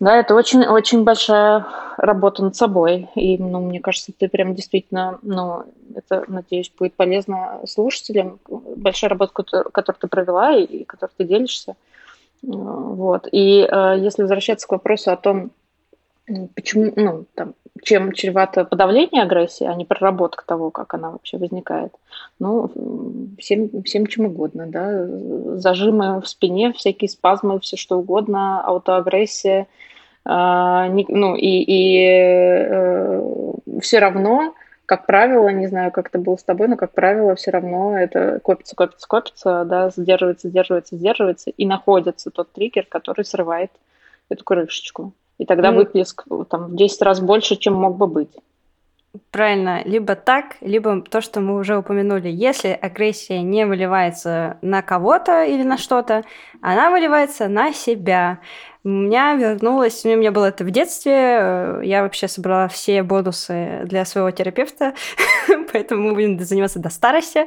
[0.00, 3.08] Да, это очень, очень большая работа над собой.
[3.16, 8.38] И, ну, мне кажется, ты прям действительно, ну, это, надеюсь, будет полезно слушателям.
[8.48, 11.74] Большая работа, которую ты провела и которой ты делишься.
[12.42, 13.26] Вот.
[13.32, 15.50] И э, если возвращаться к вопросу о том,
[16.54, 21.92] почему, ну, там, чем чревато подавление агрессии, а не проработка того, как она вообще возникает.
[22.38, 22.70] Ну,
[23.38, 25.06] всем, всем чем угодно, да,
[25.56, 29.66] зажимы в спине, всякие спазмы, все что угодно, аутоагрессия,
[30.24, 32.04] э, не, ну, и, и
[32.68, 33.22] э,
[33.80, 34.54] все равно,
[34.86, 38.40] как правило, не знаю, как это было с тобой, но, как правило, все равно это
[38.40, 43.70] копится, копится, копится, да, задерживается, сдерживается, сдерживается, и находится тот триггер, который срывает
[44.28, 45.12] эту крышечку.
[45.38, 45.76] И тогда mm.
[45.76, 48.30] выплеск там, в 10 раз больше, чем мог бы быть.
[49.30, 52.28] Правильно, либо так, либо то, что мы уже упомянули.
[52.28, 56.24] Если агрессия не выливается на кого-то или на что-то,
[56.60, 58.40] она выливается на себя.
[58.84, 63.80] У меня вернулось, у меня было это в детстве, э, я вообще собрала все бонусы
[63.84, 64.94] для своего терапевта,
[65.72, 67.46] поэтому мы будем заниматься до старости.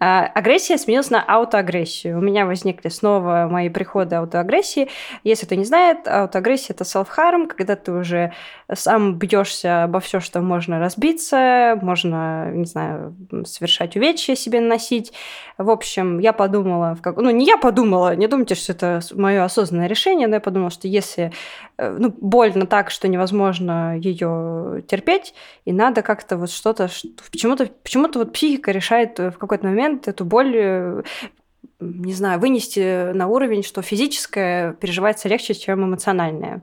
[0.00, 2.18] А, агрессия сменилась на аутоагрессию.
[2.18, 4.88] У меня возникли снова мои приходы аутоагрессии.
[5.24, 8.32] Если кто не знает, аутоагрессия это self-harm, когда ты уже
[8.72, 15.12] сам бьешься обо все, что можно разбиться, можно, не знаю, совершать увечья себе наносить.
[15.56, 17.16] В общем, я подумала, в как...
[17.16, 20.86] ну не я подумала, не думайте, что это мое осознанное решение, но я подумала, что
[20.86, 21.32] если
[21.78, 26.88] ну, больно так, что невозможно ее терпеть, и надо как-то вот что-то,
[27.30, 31.02] почему-то почему вот психика решает в какой-то момент эту боль э,
[31.80, 36.62] не знаю, вынести на уровень, что физическое переживается легче, чем эмоциональное.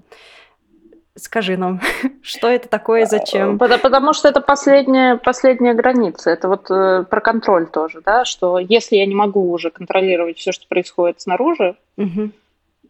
[1.16, 1.80] Скажи нам,
[2.22, 3.58] что это такое и зачем?
[3.58, 6.30] Потому, что это последняя, последняя граница.
[6.30, 10.52] Это вот э, про контроль тоже, да, что если я не могу уже контролировать все,
[10.52, 12.32] что происходит снаружи, угу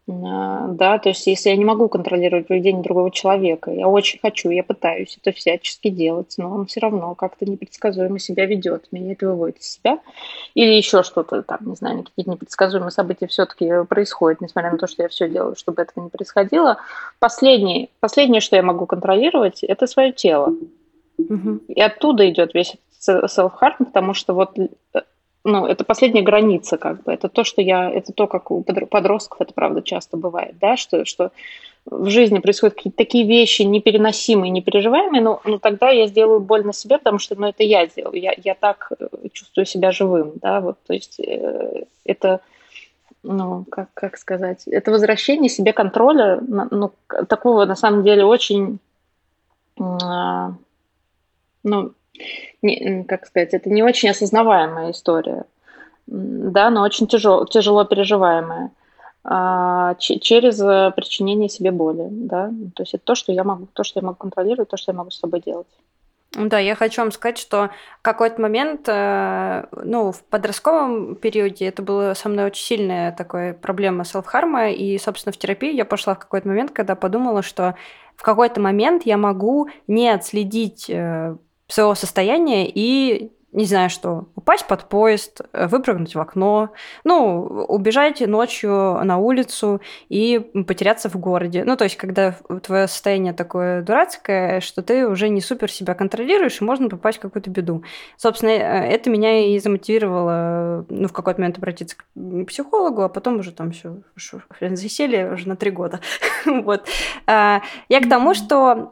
[0.07, 4.63] да, то есть если я не могу контролировать поведение другого человека, я очень хочу, я
[4.63, 9.57] пытаюсь это всячески делать, но он все равно как-то непредсказуемо себя ведет, меня это выводит
[9.57, 9.97] из себя.
[10.53, 15.01] Или еще что-то там, не знаю, какие-то непредсказуемые события все-таки происходят, несмотря на то, что
[15.01, 16.77] я все делаю, чтобы этого не происходило.
[17.17, 20.53] Последнее, последнее, что я могу контролировать, это свое тело.
[21.17, 21.61] Угу.
[21.69, 22.75] И оттуда идет весь
[23.09, 25.01] self-harm, потому что вот э,
[25.45, 27.13] ну, это последняя граница, как бы.
[27.13, 31.05] Это то, что я, это то, как у подростков это правда часто бывает, да, что,
[31.05, 31.31] что
[31.85, 36.97] в жизни происходят какие-то такие вещи непереносимые, непереживаемые, но, но тогда я сделаю больно себе,
[36.97, 40.77] потому что, ну, это я делаю, я, я так э, чувствую себя живым, да, вот,
[40.87, 42.41] то есть э, это,
[43.21, 46.91] ну, как, как сказать, это возвращение себе контроля, ну,
[47.29, 48.79] такого, на самом деле, очень,
[49.79, 49.83] э,
[51.63, 51.93] ну,
[52.61, 55.45] не, как сказать, это не очень осознаваемая история,
[56.07, 58.71] да, но очень тяжело, тяжело переживаемая.
[59.27, 63.83] А, через э, причинение себе боли, да, то есть это то, что я могу, то,
[63.83, 65.65] что я могу контролировать, то, что я могу с собой делать.
[66.35, 67.71] Да, я хочу вам сказать, что
[68.03, 74.03] какой-то момент, э, ну, в подростковом периоде это была со мной очень сильная такая проблема
[74.03, 77.73] селф-харма, и, собственно, в терапию я пошла в какой-то момент, когда подумала, что
[78.15, 81.35] в какой-то момент я могу не отследить э,
[81.67, 86.73] своего состояния и не знаю что, упасть под поезд, э, выпрыгнуть в окно,
[87.05, 91.63] ну, убежать ночью на улицу и потеряться в городе.
[91.63, 96.59] Ну, то есть, когда твое состояние такое дурацкое, что ты уже не супер себя контролируешь,
[96.59, 97.83] и можно попасть в какую-то беду.
[98.17, 103.39] Собственно, э, это меня и замотивировало, ну, в какой-то момент обратиться к психологу, а потом
[103.39, 104.01] уже там все
[104.59, 106.01] засели уже на три года.
[106.45, 106.85] вот.
[107.25, 108.91] А, я к тому, что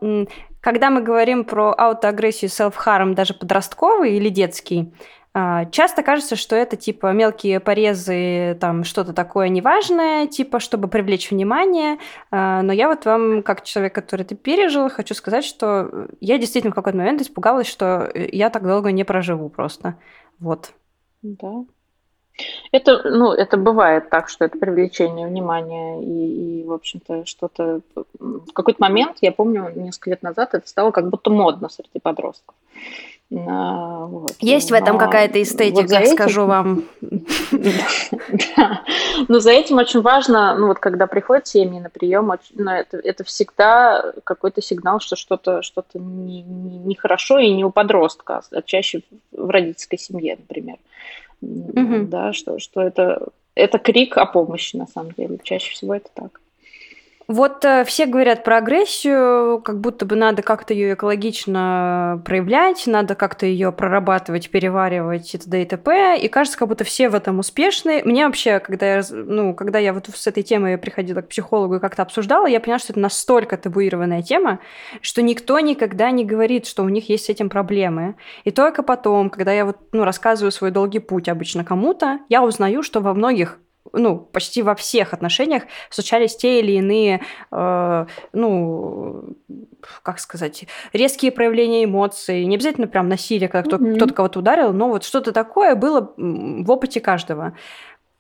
[0.64, 4.94] когда мы говорим про аутоагрессию, self-harm, даже подростковый или детский,
[5.34, 11.32] а, часто кажется, что это типа мелкие порезы, там что-то такое неважное, типа чтобы привлечь
[11.32, 11.98] внимание.
[12.32, 16.72] А, но я вот вам, как человек, который это пережил, хочу сказать, что я действительно
[16.72, 19.98] в какой-то момент испугалась, что я так долго не проживу просто.
[20.40, 20.72] Вот.
[21.22, 21.66] Да,
[22.72, 27.82] это, ну, это бывает так, что это привлечение внимания и, и в общем-то, что-то...
[28.20, 32.56] В какой-то момент, я помню, несколько лет назад это стало как будто модно среди подростков.
[33.32, 34.36] А, вот.
[34.42, 36.16] Есть Но в этом какая-то эстетика, вот этим...
[36.16, 36.84] скажу вам.
[39.28, 44.14] Но за этим очень важно, ну вот когда приходят семьи на прием, ну, это, всегда
[44.24, 49.50] какой-то сигнал, что что-то что нехорошо не, не и не у подростка, а чаще в
[49.50, 50.78] родительской семье, например
[51.44, 52.08] угу.
[52.08, 55.40] да, что, что это, это крик о помощи, на самом деле.
[55.44, 56.42] Чаще всего это так.
[57.28, 63.16] Вот э, все говорят про агрессию, как будто бы надо как-то ее экологично проявлять, надо
[63.16, 65.62] как-то ее прорабатывать, переваривать и т.д.
[65.62, 66.20] и т.п.
[66.20, 68.02] И кажется, как будто все в этом успешны.
[68.04, 71.80] Мне вообще, когда я, ну, когда я вот с этой темой приходила к психологу и
[71.80, 74.60] как-то обсуждала, я поняла, что это настолько табуированная тема,
[75.02, 78.16] что никто никогда не говорит, что у них есть с этим проблемы.
[78.44, 82.84] И только потом, когда я вот, ну, рассказываю свой долгий путь обычно кому-то, я узнаю,
[82.84, 83.60] что во многих
[83.92, 89.36] ну, почти во всех отношениях случались те или иные, э, ну,
[90.02, 92.46] как сказать, резкие проявления эмоций.
[92.46, 93.96] Не обязательно прям насилие, когда mm-hmm.
[93.96, 97.56] кто-то кого-то ударил, но вот что-то такое было в опыте каждого.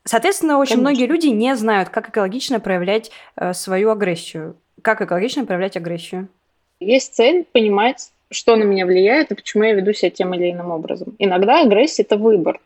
[0.06, 0.90] Соответственно, очень Конечно.
[0.90, 4.58] многие люди не знают, как экологично проявлять э, свою агрессию.
[4.82, 6.28] Как экологично проявлять агрессию?
[6.82, 10.72] Есть цель понимать, что на меня влияет и почему я веду себя тем или иным
[10.72, 11.16] образом.
[11.20, 12.60] Иногда агрессия это выбор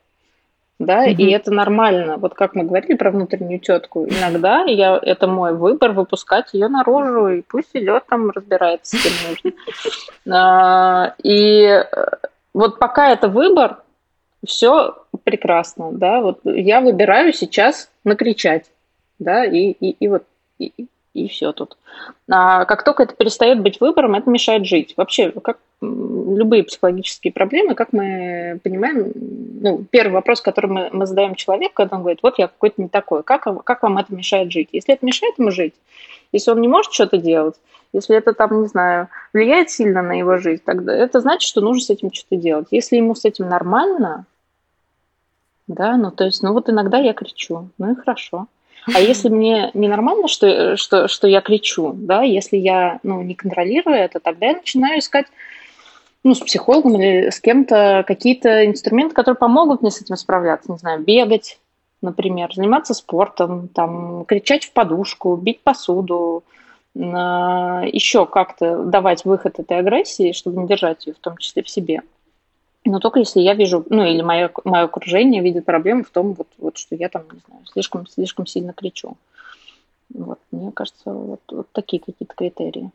[0.79, 1.09] да, угу.
[1.09, 2.17] и это нормально.
[2.17, 7.29] Вот как мы говорили про внутреннюю тетку, иногда я, это мой выбор выпускать ее наружу,
[7.29, 9.51] и пусть идет там разбирается с кем нужно.
[10.29, 11.85] А, и э,
[12.53, 13.77] вот пока это выбор,
[14.45, 18.65] все прекрасно, да, вот я выбираю сейчас накричать,
[19.19, 20.23] да, и, и, и вот
[20.59, 20.87] и,
[21.17, 21.77] и все тут.
[22.29, 24.93] А как только это перестает быть выбором, это мешает жить.
[24.97, 29.11] Вообще, как любые психологические проблемы, как мы понимаем,
[29.61, 32.87] ну, первый вопрос, который мы, мы задаем человеку, когда он говорит, вот я какой-то не
[32.87, 34.69] такой, как, как вам это мешает жить?
[34.71, 35.73] Если это мешает ему жить,
[36.31, 37.55] если он не может что-то делать,
[37.93, 41.81] если это там, не знаю, влияет сильно на его жизнь, тогда это значит, что нужно
[41.81, 42.67] с этим что-то делать.
[42.69, 44.25] Если ему с этим нормально,
[45.67, 48.47] да, ну то есть, ну вот иногда я кричу, ну и хорошо.
[48.93, 53.95] А если мне ненормально, что, что, что я кричу, да, если я ну, не контролирую
[53.95, 55.25] это, тогда я начинаю искать
[56.23, 60.71] ну, с психологом или с кем-то какие-то инструменты, которые помогут мне с этим справляться.
[60.71, 61.59] Не знаю, бегать,
[62.01, 66.43] например, заниматься спортом, там, кричать в подушку, бить посуду,
[66.95, 72.01] еще как-то давать выход этой агрессии, чтобы не держать ее в том числе в себе.
[72.89, 76.47] Но только если я вижу, ну или мое, мое окружение видит проблему в том, вот,
[76.57, 79.17] вот что я там, не знаю, слишком, слишком сильно кричу.
[80.13, 82.91] Вот, мне кажется, вот, вот такие какие-то критерии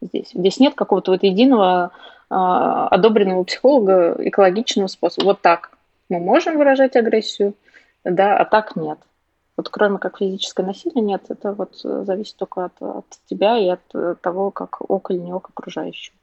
[0.00, 0.30] здесь.
[0.32, 1.90] Здесь нет какого-то вот единого
[2.30, 5.26] э, одобренного психолога экологичного способа.
[5.26, 5.72] Вот так
[6.08, 7.54] мы можем выражать агрессию,
[8.02, 8.98] да, а так нет.
[9.56, 14.20] Вот кроме как физическое насилие нет, это вот зависит только от, от тебя и от
[14.20, 16.16] того, как око или не око окружающего.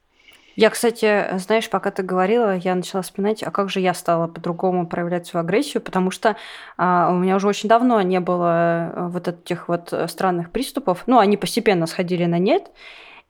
[0.56, 4.88] Я, кстати, знаешь, пока ты говорила, я начала вспоминать, а как же я стала по-другому
[4.88, 6.36] проявлять свою агрессию, потому что
[6.78, 11.04] а, у меня уже очень давно не было э, вот этих вот э, странных приступов.
[11.08, 12.72] Ну, они постепенно сходили на нет,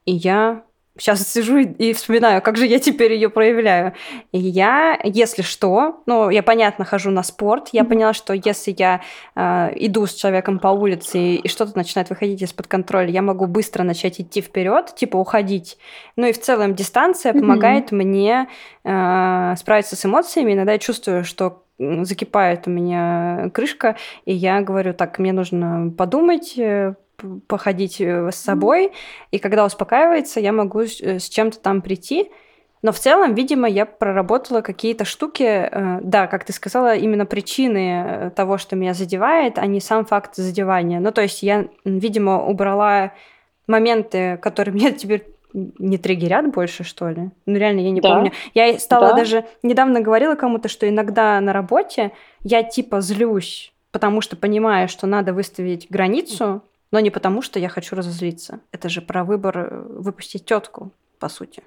[0.04, 0.62] и я
[0.98, 3.94] Сейчас сижу и вспоминаю, как же я теперь ее проявляю.
[4.30, 9.00] И я, если что, ну, я, понятно, хожу на спорт, я поняла, что если я
[9.34, 13.46] э, иду с человеком по улице и, и что-то начинает выходить из-под контроля, я могу
[13.46, 15.78] быстро начать идти вперед, типа уходить.
[16.16, 17.40] Ну и в целом дистанция mm-hmm.
[17.40, 18.48] помогает мне
[18.84, 20.52] э, справиться с эмоциями.
[20.52, 26.58] Иногда я чувствую, что закипает у меня крышка, и я говорю, так, мне нужно подумать,
[26.58, 26.94] э,
[27.46, 28.92] походить э, с собой,
[29.30, 32.30] и когда успокаивается, я могу с э, чем-то там прийти.
[32.82, 38.32] Но в целом, видимо, я проработала какие-то штуки, э, да, как ты сказала, именно причины
[38.34, 40.98] того, что меня задевает, а не сам факт задевания.
[40.98, 43.12] Ну, то есть я, видимо, убрала
[43.66, 47.30] моменты, которые меня теперь не триггерят больше, что ли?
[47.46, 48.08] Ну, реально, я не да.
[48.08, 48.32] помню.
[48.54, 49.16] Я стала да.
[49.16, 49.44] даже...
[49.62, 55.32] Недавно говорила кому-то, что иногда на работе я типа злюсь, потому что понимаю, что надо
[55.32, 56.62] выставить границу,
[56.92, 58.60] но не потому, что я хочу разозлиться.
[58.70, 61.62] Это же про выбор э, выпустить тетку, по сути.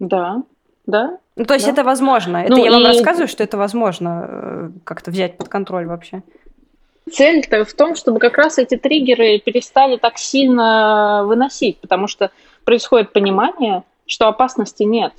[0.00, 0.42] Да,
[0.86, 1.18] да.
[1.36, 1.72] Ну, то есть да.
[1.72, 2.38] это возможно.
[2.38, 2.70] Это ну, я и...
[2.70, 6.22] вам рассказываю, что это возможно э, как-то взять под контроль вообще.
[7.10, 12.30] Цель-то в том, чтобы как раз эти триггеры перестали так сильно выносить, потому что
[12.64, 15.12] происходит понимание, что опасности нет.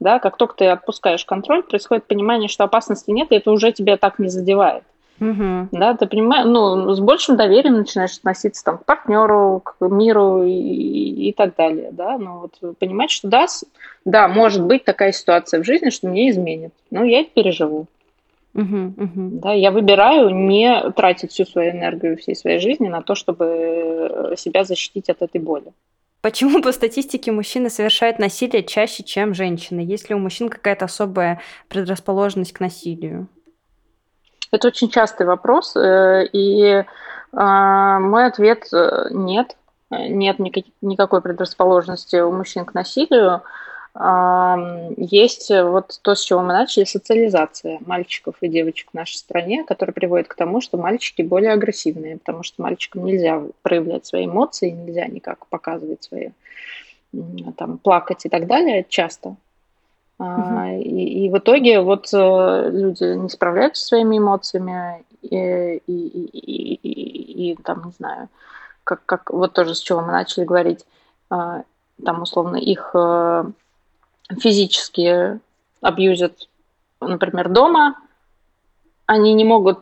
[0.00, 3.96] Да, как только ты отпускаешь контроль, происходит понимание, что опасности нет, и это уже тебя
[3.96, 4.84] так не задевает.
[5.20, 5.68] Угу.
[5.72, 11.28] Да, ты понимаешь, ну, с большим доверием начинаешь относиться там, к партнеру, к миру и,
[11.28, 13.46] и так далее, да, ну, вот понимать, что да,
[14.04, 17.86] да, может быть такая ситуация в жизни, что мне изменит, но я это переживу.
[18.54, 19.30] Угу, угу.
[19.40, 24.64] Да, я выбираю не тратить всю свою энергию всей своей жизни на то, чтобы себя
[24.64, 25.72] защитить от этой боли.
[26.20, 29.80] Почему по статистике мужчины совершают насилие чаще, чем женщины?
[29.80, 33.28] Есть ли у мужчин какая-то особая предрасположенность к насилию?
[34.54, 36.84] Это очень частый вопрос, э, и
[37.32, 39.56] а, мой ответ э,– нет.
[39.90, 43.42] Нет никакой предрасположенности у мужчин к насилию.
[44.96, 49.94] Есть вот то, с чего мы начали, социализация мальчиков и девочек в нашей стране, которая
[49.94, 55.06] приводит к тому, что мальчики более агрессивные, потому что мальчикам нельзя проявлять свои эмоции, нельзя
[55.06, 56.30] никак показывать свои,
[57.56, 59.36] там, плакать и так далее часто.
[60.18, 60.80] Угу.
[60.80, 66.74] И, и в итоге вот э, люди не справляются со своими эмоциями и, и, и,
[66.74, 68.28] и, и там, не знаю,
[68.84, 70.84] как, как вот тоже с чего мы начали говорить,
[71.30, 71.62] а,
[72.04, 73.44] там условно их э,
[74.38, 75.40] физически
[75.80, 76.48] абьюзят,
[77.00, 77.96] например, дома,
[79.06, 79.80] они не могут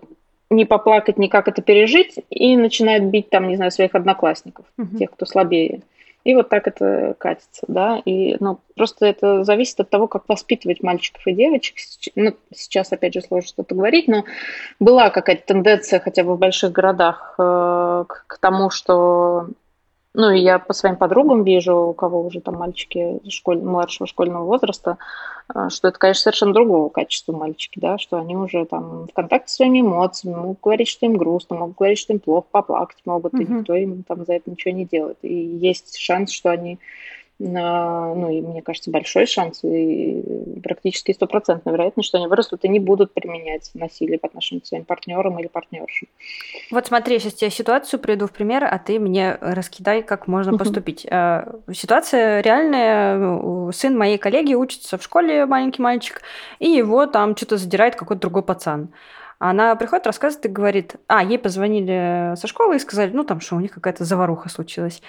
[0.51, 4.99] ни поплакать, ни как это пережить, и начинают бить там, не знаю, своих одноклассников, угу.
[4.99, 5.83] тех, кто слабее.
[6.25, 8.01] И вот так это катится, да.
[8.05, 11.77] И ну, просто это зависит от того, как воспитывать мальчиков и девочек.
[12.15, 14.25] Ну, сейчас, опять же, сложно что-то говорить, но
[14.79, 19.49] была какая-то тенденция хотя бы в больших городах э, к, к тому, что
[20.15, 24.45] ну, и я по своим подругам вижу, у кого уже там мальчики школь, младшего школьного
[24.45, 24.99] возраста,
[25.55, 29.51] э, что это, конечно, совершенно другого качества мальчики, да, что они уже там в контакте
[29.51, 33.33] с своими эмоциями, могут говорить, что им грустно, могут говорить, что им плохо, поплакать могут,
[33.33, 33.43] mm-hmm.
[33.43, 35.19] и никто им там за это ничего не делает.
[35.23, 36.79] И есть шанс, что они
[37.45, 40.23] ну и мне кажется, большой шанс и
[40.63, 44.85] практически стопроцентная вероятность, что они вырастут и не будут применять насилие по отношению к своим
[44.85, 46.09] партнерам или партнершам.
[46.71, 51.05] Вот смотри, сейчас тебе ситуацию приду в пример, а ты мне раскидай, как можно поступить.
[51.05, 51.75] Uh-huh.
[51.75, 53.73] Ситуация реальная.
[53.73, 56.23] Сын моей коллеги учится в школе, маленький мальчик,
[56.61, 58.93] и его там что-то задирает какой-то другой пацан.
[59.39, 63.57] Она приходит, рассказывает и говорит, а, ей позвонили со школы и сказали, ну там что,
[63.57, 65.03] у них какая-то заваруха случилась.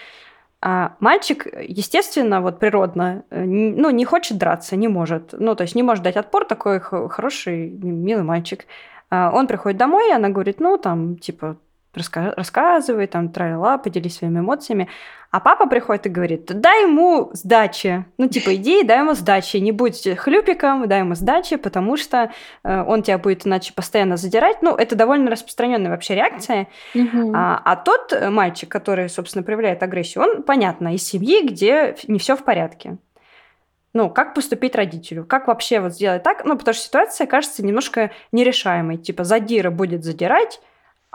[0.66, 5.34] А мальчик, естественно, вот природно, э, ну, не хочет драться, не может.
[5.38, 8.66] Ну, то есть не может дать отпор, такой хороший, милый мальчик.
[9.10, 11.58] А он приходит домой, и она говорит, ну, там, типа,
[11.96, 14.90] раска- рассказывай, там, тра поделись своими эмоциями.
[15.32, 18.06] А папа приходит и говорит, дай ему сдачи.
[18.20, 19.58] Ну, типа, иди, дай ему сдачи.
[19.58, 22.32] Не будь хлюпиком, дай ему сдачи, потому что
[22.64, 24.62] э, он тебя будет иначе постоянно задирать.
[24.62, 26.68] Ну, это довольно распространенная вообще реакция.
[26.94, 27.36] Мгм.
[27.36, 32.36] А, а тот мальчик, который, собственно, проявляет агрессию, он, понятно, из семьи, где не все
[32.36, 32.98] в порядке.
[33.94, 35.26] Ну, как поступить родителю?
[35.26, 36.46] Как вообще вот сделать так?
[36.46, 38.98] Ну, потому что ситуация кажется немножко нерешаемой.
[38.98, 40.62] Типа, задира будет задирать,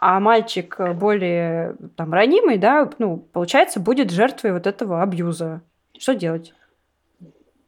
[0.00, 5.60] а мальчик э, более там ранимый, да, ну, получается, будет жертвой вот этого абьюза.
[5.98, 6.54] Что делать?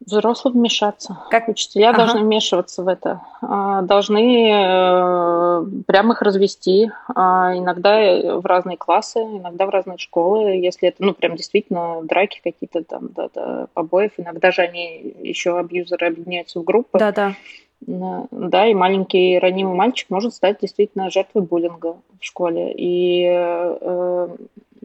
[0.07, 1.19] Взрослым вмешаться.
[1.31, 1.99] Как- Учителя Ага.
[1.99, 3.21] должны вмешиваться в это.
[3.43, 6.91] А, Должны э, прямо их развести.
[7.15, 10.53] А, Иногда э, в разные классы, иногда в разные школы.
[10.53, 14.13] Если это, ну, прям действительно драки какие-то там, да, да, побоев.
[14.17, 16.99] Иногда же они еще абьюзеры объединяются в группы.
[16.99, 17.35] Да-да.
[17.81, 22.73] Да, и маленький ранимый мальчик может стать действительно жертвой буллинга в школе.
[22.77, 24.29] И э,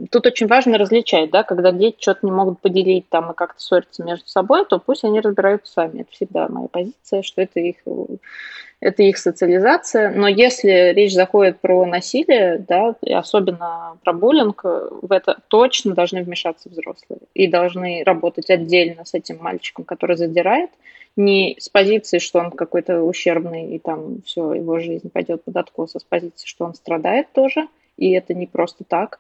[0.10, 4.04] тут очень важно различать, да, когда дети что-то не могут поделить там и как-то ссорятся
[4.04, 6.02] между собой, то пусть они разбираются сами.
[6.02, 7.78] Это всегда моя позиция, что это их,
[8.86, 10.12] это их социализация.
[10.12, 16.22] Но если речь заходит про насилие, да, и особенно про буллинг, в это точно должны
[16.22, 20.70] вмешаться взрослые и должны работать отдельно с этим мальчиком, который задирает,
[21.16, 25.96] не с позиции, что он какой-то ущербный, и там все, его жизнь пойдет под откос,
[25.96, 27.68] а с позиции, что он страдает тоже,
[27.98, 29.20] и это не просто так.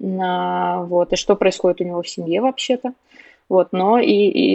[0.00, 2.92] А, Вот, и что происходит у него в семье вообще-то.
[3.48, 4.06] Вот, но и,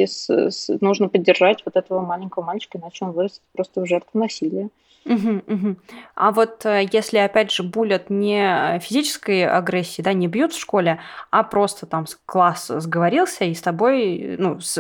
[0.02, 4.20] и с- с- нужно поддержать вот этого маленького мальчика, иначе он вырастет просто в жертву
[4.20, 4.70] насилия.
[5.06, 5.78] Мгм, мгм.
[6.16, 11.00] А вот э, если, опять же, булят не физической агрессии, да, не бьют в школе,
[11.32, 14.74] а просто там класс сговорился и с тобой, ну, с,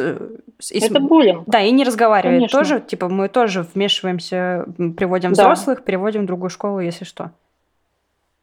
[0.60, 1.44] с- и с- Это буллинг.
[1.48, 2.60] да, и не разговаривает Конечно.
[2.60, 4.66] тоже, типа мы тоже вмешиваемся,
[4.98, 5.44] приводим Да.
[5.44, 7.32] взрослых, переводим в другую школу, если что.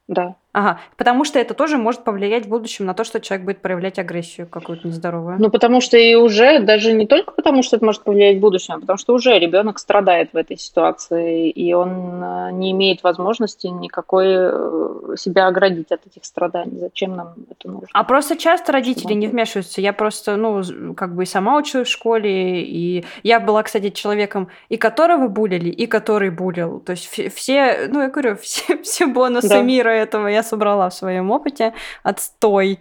[0.08, 0.36] Да.
[0.54, 3.98] Ага, потому что это тоже может повлиять в будущем на то, что человек будет проявлять
[3.98, 5.36] агрессию какую-то нездоровую.
[5.40, 8.74] Ну, потому что и уже, даже не только потому, что это может повлиять в будущем,
[8.74, 13.66] а потому что уже ребенок страдает в этой ситуации, и он э, не имеет возможности
[13.66, 16.78] никакой э, себя оградить от этих страданий.
[16.78, 17.88] Зачем нам это нужно?
[17.92, 19.80] А просто часто родители не вмешиваются.
[19.80, 20.62] Я просто, ну,
[20.94, 25.68] как бы и сама училась в школе, и я была, кстати, человеком, и которого булили,
[25.68, 26.78] и который булил.
[26.78, 29.60] То есть все, ну, я говорю, все, все бонусы Да.
[29.60, 31.72] мира этого я собрала в своем опыте.
[32.04, 32.78] Отстой.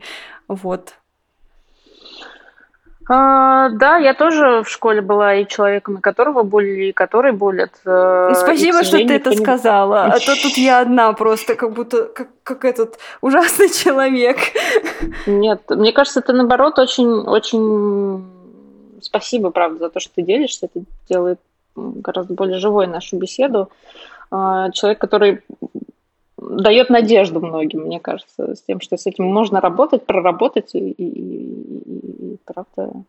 [0.47, 0.93] Вот.
[3.09, 7.72] А, да, я тоже в школе была и человеком, и которого булили, и который булят.
[7.86, 10.05] э, Ну, и, Спасибо, к что ты это не- сказала.
[10.05, 14.38] А то тут я одна просто, как будто, как, как этот ужасный человек.
[15.28, 18.26] Нет, мне кажется, это наоборот очень, очень
[19.01, 20.68] спасибо, правда, за то, что ты делишься.
[20.68, 21.39] Это делает
[21.76, 23.70] гораздо более живой нашу беседу.
[24.32, 25.41] А, Человек, который
[26.50, 31.04] дает надежду многим, мне кажется, с тем, что с этим можно работать, проработать и, и-
[31.04, 33.04] и- и правда.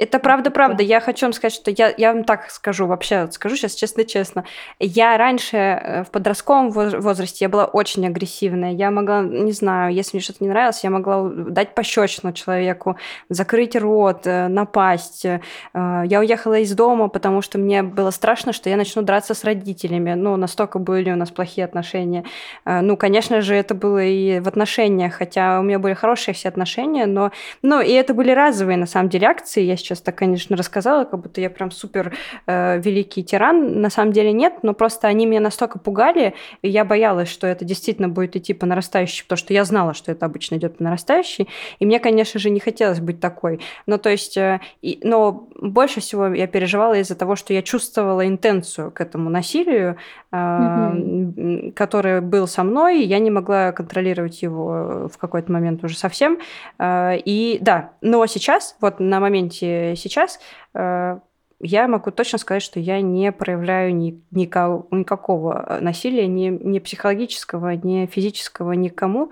[0.00, 0.82] Это правда, правда.
[0.82, 4.44] Я хочу вам сказать, что я, я вам так скажу, вообще скажу сейчас честно-честно.
[4.78, 8.72] Я раньше э, в подростковом воз- возрасте я была очень агрессивная.
[8.72, 12.96] Я могла, не знаю, если мне что-то не нравилось, я могла дать пощечину человеку,
[13.28, 15.26] закрыть рот, э, напасть.
[15.26, 15.40] Э,
[15.74, 20.14] Я уехала из дома, потому что мне было страшно, что я начну драться с родителями.
[20.14, 22.24] Ну, настолько были у нас плохие отношения.
[22.64, 27.04] Ну, конечно же, это было и в отношениях, хотя у меня были хорошие все отношения,
[27.04, 29.62] но ну, и это были разовые, на самом деле, акции.
[29.62, 32.14] Я сейчас так, конечно, рассказала, как будто я прям супер
[32.46, 33.80] э, великий тиран.
[33.80, 37.64] На самом деле нет, но просто они меня настолько пугали, и я боялась, что это
[37.64, 41.48] действительно будет идти по нарастающей, потому что я знала, что это обычно идет по нарастающей.
[41.80, 43.60] И мне, конечно же, не хотелось быть такой.
[43.86, 48.26] Ну, то есть, э, и- но больше всего я переживала из-за того, что я чувствовала
[48.26, 49.96] интенцию к этому насилию,
[50.32, 55.82] э, м, который был со мной, и я не могла контролировать его в какой-то момент
[55.84, 56.38] уже совсем.
[56.78, 60.40] Э, И да, но сейчас, вот на моменте сейчас,
[60.74, 61.18] э,
[61.62, 67.70] я могу точно сказать, что я не проявляю ни, ника- никакого насилия, ни, ни психологического,
[67.76, 69.30] ни физического никому.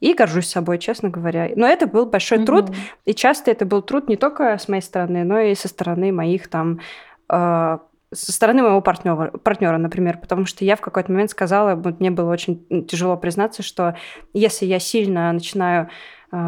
[0.00, 1.48] И горжусь собой, честно говоря.
[1.56, 2.76] Но это был большой труд, Мгм.
[3.06, 6.48] и часто это был труд не только с моей стороны, но и со стороны моих
[6.48, 6.80] там
[7.30, 7.78] э,
[8.12, 12.10] со стороны моего партнера, партнера, например, потому что я в какой-то момент сказала, вот мне
[12.10, 13.96] было очень тяжело признаться, что
[14.32, 15.88] если я сильно начинаю э,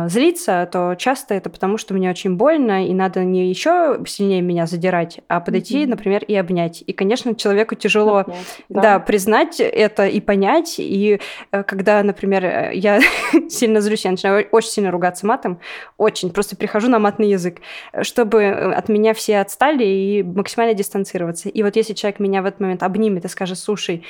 [0.06, 4.66] злиться, то часто это потому, что мне очень больно, и надо не еще сильнее меня
[4.66, 5.90] задирать, а подойти, Мгм.
[5.90, 6.82] например, и обнять.
[6.86, 8.98] И, конечно, человеку тяжело Понять, да.
[8.98, 10.76] признать это и понять.
[10.78, 11.20] И
[11.52, 13.00] э, когда, например, э, я
[13.48, 15.60] сильно злюсь, я начинаю очень сильно ругаться матом,
[15.96, 17.58] очень, просто прихожу на матный язык,
[17.92, 21.48] э, чтобы от меня все отстали и максимально дистанцироваться.
[21.48, 24.04] И вот если человек меня в этот момент обнимет и скажет, слушай,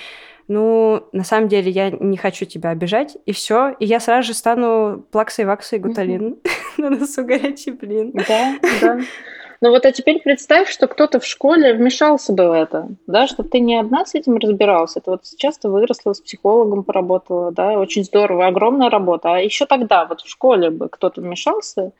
[0.48, 4.34] ну, на самом деле я не хочу тебя обижать, и все, и я сразу же
[4.34, 6.38] стану плаксой, ваксой, гуталин.
[6.78, 8.12] На носу горячий блин.
[8.12, 9.00] Да, да.
[9.60, 13.42] Ну вот а теперь представь, что кто-то в школе вмешался бы в это, да, что
[13.42, 15.00] ты не одна с этим разбирался.
[15.00, 19.34] Это вот сейчас ты выросла с психологом, поработала, да, очень здорово, огромная работа.
[19.34, 21.90] А еще тогда вот в школе бы кто-то вмешался,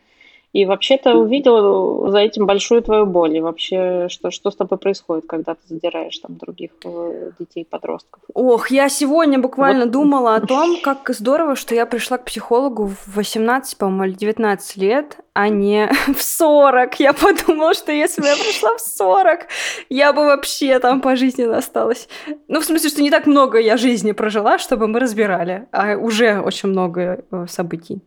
[0.58, 3.36] и вообще-то увидел за этим большую твою боль.
[3.36, 8.20] И вообще, что, что с тобой происходит, когда ты задираешь там других э, детей, подростков?
[8.34, 9.92] Ох, я сегодня буквально вот.
[9.92, 14.76] думала о том, как здорово, что я пришла к психологу в 18, по-моему, или 19
[14.78, 16.98] лет, а не в 40.
[16.98, 19.46] Я подумала, что если бы я пришла в 40,
[19.90, 22.08] я бы вообще там по жизни осталась.
[22.48, 26.40] Ну, в смысле, что не так много я жизни прожила, чтобы мы разбирали, а уже
[26.40, 28.02] очень много э, событий.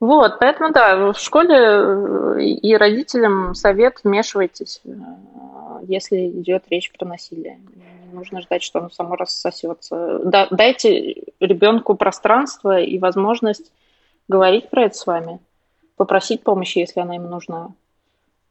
[0.00, 4.90] Вот, поэтому да, в школе э, и родителям совет вмешивайтесь, э,
[5.82, 7.58] если идет речь про насилие.
[8.06, 10.20] Не нужно ждать, что оно само рассосется.
[10.24, 13.72] Да, дайте ребенку пространство и возможность
[14.28, 15.40] говорить про это с вами,
[15.96, 17.72] попросить помощи, если она ему нужна.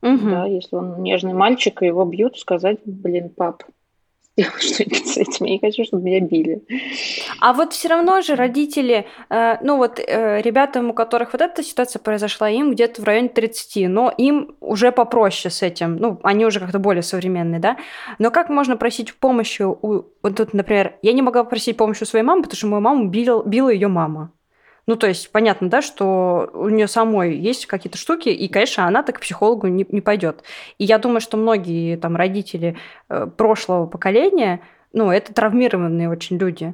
[0.02, 0.30] Угу.
[0.30, 3.64] Да, если он нежный мальчик, и его бьют, сказать, блин, пап,
[4.38, 5.46] сделать что-нибудь с этим.
[5.46, 6.62] Я не хочу, чтобы меня били.
[7.42, 11.64] А вот все равно же родители, э, ну вот э, ребятам, у которых вот эта
[11.64, 15.98] ситуация произошла, им где-то в районе 30, но им уже попроще с этим.
[15.98, 17.78] Ну, они уже как-то более современные, да?
[18.20, 20.06] Но как можно просить помощи у...
[20.22, 23.08] Вот тут, например, я не могла просить помощи у своей мамы, потому что мою маму
[23.08, 24.32] била, била ее мама.
[24.88, 29.04] Ну, то есть, понятно, да, что у нее самой есть какие-то штуки, и, конечно, она
[29.04, 30.44] так к психологу не, не пойдет.
[30.78, 32.78] И я думаю, что многие там родители
[33.10, 34.62] э, прошлого поколения,
[34.94, 36.74] ну, это травмированные очень люди.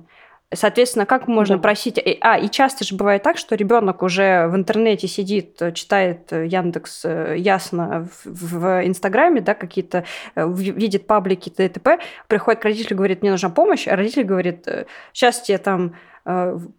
[0.54, 1.64] Соответственно, как можно да.
[1.64, 2.00] просить...
[2.22, 7.36] А, и часто же бывает так, что ребенок уже в интернете сидит, читает Яндекс э,
[7.40, 10.06] ясно в, в Инстаграме, да, какие-то,
[10.36, 14.68] э, видит паблики ТТП, приходит к родителю, говорит, мне нужна помощь, а родитель говорит,
[15.14, 16.13] сейчас тебе там Э,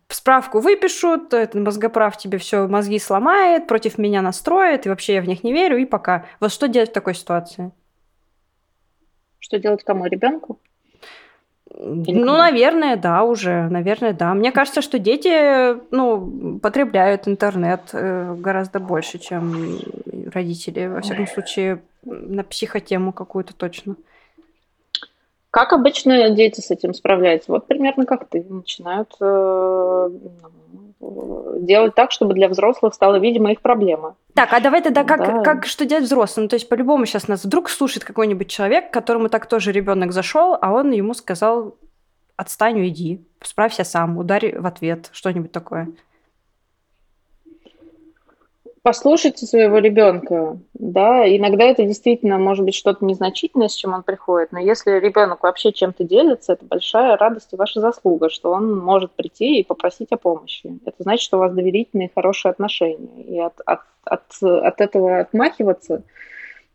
[0.09, 5.29] справку выпишут, этот мозгоправ тебе все мозги сломает, против меня настроит, и вообще я в
[5.29, 6.25] них не верю, и пока.
[6.41, 7.71] Вот что делать в такой ситуации?
[9.39, 10.07] Что делать кому?
[10.07, 10.59] Ребенку?
[11.77, 14.33] ну, наверное, да, уже, наверное, да.
[14.35, 19.81] Мне кажется, что дети, ну, потребляют интернет э, гораздо больше, чем
[20.33, 20.87] родители.
[20.87, 23.97] Во всяком случае, на психотему какую-то точно.
[25.55, 27.53] Как обычно дети с этим справляются?
[27.53, 28.45] Вот примерно как ты.
[28.51, 30.11] Начинают э,
[31.61, 34.17] делать так, чтобы для взрослых стала видима их проблема.
[34.35, 35.43] Так, а давай тогда как, да.
[35.43, 36.49] как что делать взрослым?
[36.49, 40.73] То есть, по-любому сейчас нас вдруг слушает какой-нибудь человек, которому так тоже ребенок зашел, а
[40.73, 41.77] он ему сказал:
[42.35, 45.87] отстань, уйди, справься сам, ударь в ответ, что-нибудь такое.
[48.85, 54.53] Послушайте своего ребенка, да, иногда это действительно может быть что-то незначительное, с чем он приходит,
[54.53, 59.12] но если ребенок вообще чем-то делится, это большая радость и ваша заслуга, что он может
[59.12, 60.78] прийти и попросить о помощи.
[60.85, 66.03] Это значит, что у вас доверительные хорошие отношения, и от, от, от, от этого отмахиваться–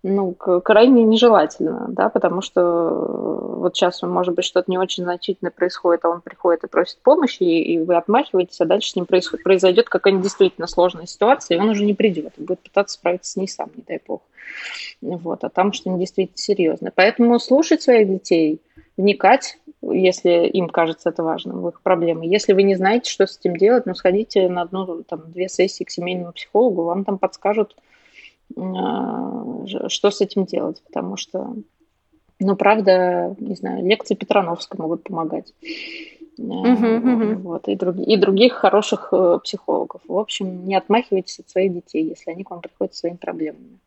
[0.01, 5.51] ну, крайне нежелательно, да, потому что э, вот сейчас, может быть, что-то не очень значительное
[5.51, 9.05] происходит, а он приходит и просит помощи, и, и вы отмахиваетесь, а дальше с ним
[9.05, 13.31] происходит, произойдет какая-нибудь действительно сложная ситуация, и он уже не придет, и будет пытаться справиться
[13.31, 14.21] с ней сам, не дай бог.
[15.01, 16.93] Вот, а там что-нибудь действительно серьезное.
[16.95, 18.61] Поэтому слушать своих детей,
[18.95, 22.25] вникать, если им кажется это важным, в их проблемы.
[22.25, 25.83] Если вы не знаете, что с этим делать, ну, сходите на одну, там, две сессии
[25.83, 27.75] к семейному психологу, вам там подскажут,
[28.55, 31.55] что с этим делать, потому что,
[32.39, 35.53] ну, правда, не знаю, лекции Петрановской могут помогать.
[36.39, 40.01] Uh-huh, Вот, и, друг, и других хороших э, психологов.
[40.07, 43.79] В общем, не отмахивайтесь от своих детей, если они к вам приходят с своими проблемами.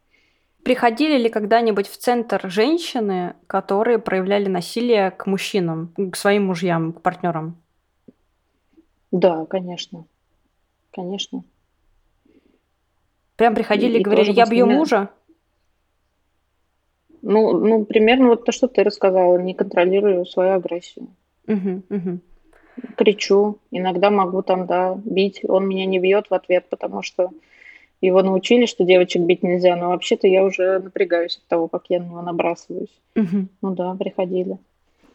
[0.62, 7.00] Приходили ли когда-нибудь в центр женщины, которые проявляли насилие к мужчинам, к своим мужьям, к
[7.00, 7.56] партнерам?
[9.10, 10.04] Да, конечно.
[10.92, 11.42] Конечно.
[13.42, 15.08] Прям приходили и, и говорили, я бью мужа?
[17.22, 21.08] Ну, ну, примерно вот то, что ты рассказала, не контролирую свою агрессию.
[21.48, 22.18] Угу, угу.
[22.96, 25.40] Кричу, иногда могу там, да, бить.
[25.42, 27.30] Он меня не бьет в ответ, потому что
[28.00, 31.98] его научили, что девочек бить нельзя, но вообще-то я уже напрягаюсь от того, как я
[31.98, 32.96] на него набрасываюсь.
[33.16, 33.48] Угу.
[33.60, 34.58] Ну да, приходили.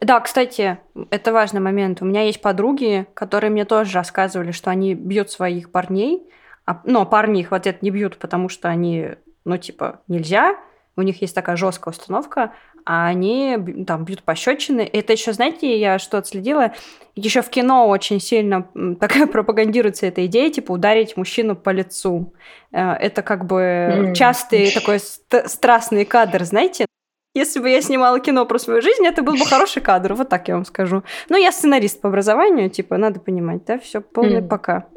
[0.01, 0.79] Да, кстати,
[1.11, 2.01] это важный момент.
[2.01, 6.27] У меня есть подруги, которые мне тоже рассказывали, что они бьют своих парней,
[6.67, 9.11] а, но парни их в ответ не бьют, потому что они,
[9.45, 10.57] ну, типа, нельзя,
[10.97, 12.51] у них есть такая жесткая установка,
[12.85, 14.81] а они там бьют пощечины.
[14.81, 16.73] Это еще, знаете, я что отследила,
[17.15, 18.67] еще в кино очень сильно
[18.99, 22.33] такая пропагандируется эта идея, типа ударить мужчину по лицу.
[22.73, 24.13] Э, это как бы mm.
[24.13, 26.85] частый такой ст- страстный кадр, знаете?
[27.33, 30.47] Если бы я снимала кино про свою жизнь, это был бы хороший кадр, вот так
[30.47, 31.03] я вам скажу.
[31.29, 34.47] Но я сценарист по образованию, типа, надо понимать, да, все полный mm.
[34.47, 34.87] пока.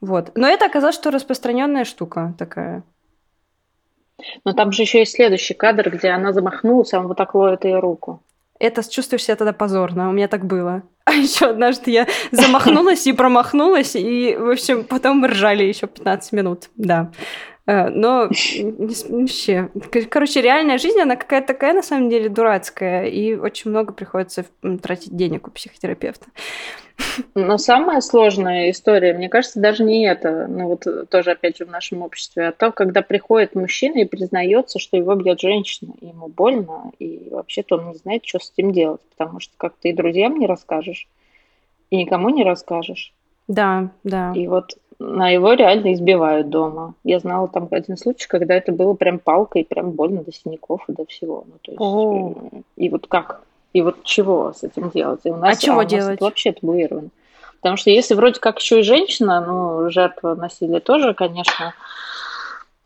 [0.00, 0.32] Вот.
[0.36, 2.82] Но это оказалось, что распространенная штука такая.
[4.44, 7.64] Но там же еще есть следующий кадр, где она замахнулась, а он вот так ловит
[7.64, 8.22] ее руку.
[8.58, 10.08] Это чувствуешь себя тогда позорно.
[10.08, 10.82] У меня так было.
[11.08, 16.32] А еще однажды я замахнулась и промахнулась, и, в общем, потом мы ржали еще 15
[16.32, 16.68] минут.
[16.76, 17.10] Да.
[17.68, 18.30] Э, но
[19.10, 19.68] вообще,
[20.10, 24.46] короче, реальная жизнь, она какая-то такая, на самом деле, дурацкая, и очень много приходится
[24.82, 26.26] тратить денег у психотерапевта.
[27.34, 31.70] Но самая сложная история, мне кажется, даже не это, ну вот тоже, опять же, в
[31.70, 36.28] нашем обществе, а то, когда приходит мужчина и признается, что его бьет женщина, и ему
[36.28, 39.92] больно, и вообще-то он не знает, что с этим делать, потому что как ты и
[39.92, 41.06] друзьям не расскажешь,
[41.90, 43.12] и никому не расскажешь.
[43.46, 44.32] Да, да.
[44.34, 46.94] И вот на его реально избивают дома.
[47.04, 50.92] Я знала там один случай, когда это было прям палкой, прям больно до синяков и
[50.92, 51.44] до всего.
[51.46, 52.34] Ну, то есть, О.
[52.52, 53.42] Э, и вот как?
[53.72, 55.20] И вот чего с этим делать?
[55.24, 56.14] И у нас, а чего а у нас делать?
[56.14, 57.10] Это вообще табуировано.
[57.60, 61.74] Потому что если вроде как еще и женщина, ну, жертва насилия тоже, конечно,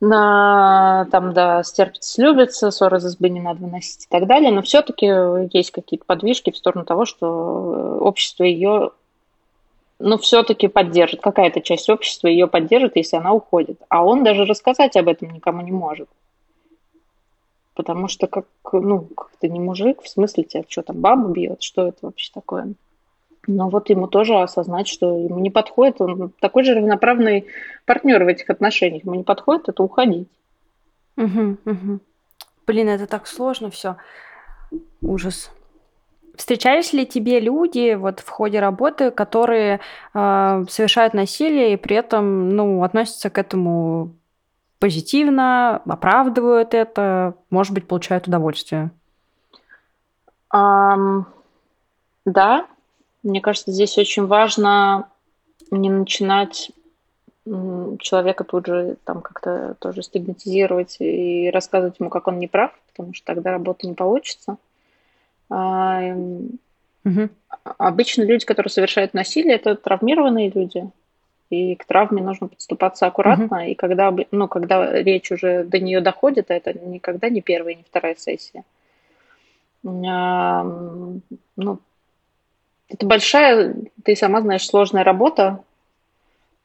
[0.00, 4.60] на там, да, стерпится, слюбится, ссоры из избы не надо выносить и так далее, но
[4.62, 5.06] все-таки
[5.56, 8.90] есть какие-то подвижки в сторону того, что общество ее
[10.02, 13.80] ну, все-таки поддержит, какая-то часть общества ее поддержит, если она уходит.
[13.88, 16.08] А он даже рассказать об этом никому не может.
[17.74, 21.62] Потому что как, ну, как ты не мужик, в смысле тебя что там, бабу бьет,
[21.62, 22.74] что это вообще такое?
[23.46, 27.46] Но вот ему тоже осознать, что ему не подходит, он такой же равноправный
[27.86, 30.28] партнер в этих отношениях, ему не подходит, это уходить.
[31.16, 32.00] Угу, угу.
[32.66, 33.96] Блин, это так сложно все.
[35.00, 35.50] Ужас.
[36.34, 39.80] Встречались ли тебе люди вот в ходе работы, которые
[40.14, 44.14] э, совершают насилие и при этом ну, относятся к этому
[44.78, 48.90] позитивно, оправдывают это, может быть, получают удовольствие?
[50.54, 51.24] Um,
[52.24, 52.66] да,
[53.22, 55.08] мне кажется, здесь очень важно
[55.70, 56.72] не начинать
[57.44, 63.14] человека тут же там как-то тоже стигматизировать и рассказывать ему, как он не прав, потому
[63.14, 64.58] что тогда работа не получится.
[67.04, 67.28] Угу.
[67.78, 70.88] Обычно люди, которые совершают насилие, это травмированные люди.
[71.50, 73.58] И к травме нужно подступаться аккуратно.
[73.58, 73.66] Угу.
[73.66, 77.82] И когда, ну, когда речь уже до нее доходит, а это никогда не первая, не
[77.82, 78.64] вторая сессия.
[79.82, 81.20] Ну,
[82.88, 83.74] это большая,
[84.04, 85.62] ты сама знаешь, сложная работа,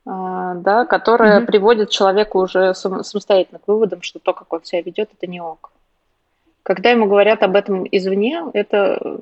[0.05, 1.47] а, да, которая угу.
[1.47, 5.71] приводит человека уже самостоятельно к выводам, что то, как он себя ведет, это не ок.
[6.68, 9.22] Когда ему говорят об этом извне, это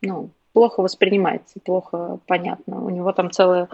[0.00, 2.82] ну, плохо воспринимается, плохо понятно.
[2.82, 3.68] У него там целая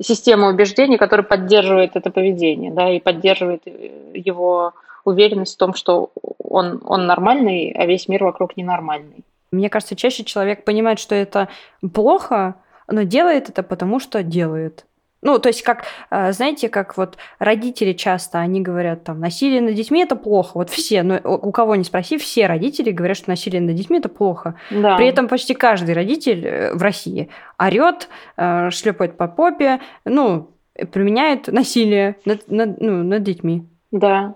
[0.00, 4.72] система убеждений, которая поддерживает это поведение, да, и поддерживает э, его
[5.04, 9.24] уверенность в том, что он, он нормальный, а весь мир вокруг ненормальный.
[9.52, 11.46] Мне кажется, чаще человек понимает, что это
[11.94, 12.56] плохо,
[12.88, 14.84] но делает это потому, что делает.
[15.22, 19.74] Ну, то есть, как, э, знаете, как вот родители часто, они говорят, там, насилие над
[19.74, 20.52] детьми– это плохо.
[20.54, 24.08] Вот все, но у кого не спроси, все родители говорят, что насилие над детьми– это
[24.08, 24.54] плохо.
[24.70, 24.96] Да.
[24.96, 28.08] При этом почти каждый родитель э, в России орет,
[28.38, 30.50] э, шлепает по попе, ну,
[30.90, 33.66] применяет насилие над, над, ну, над детьми.
[33.90, 34.34] Да.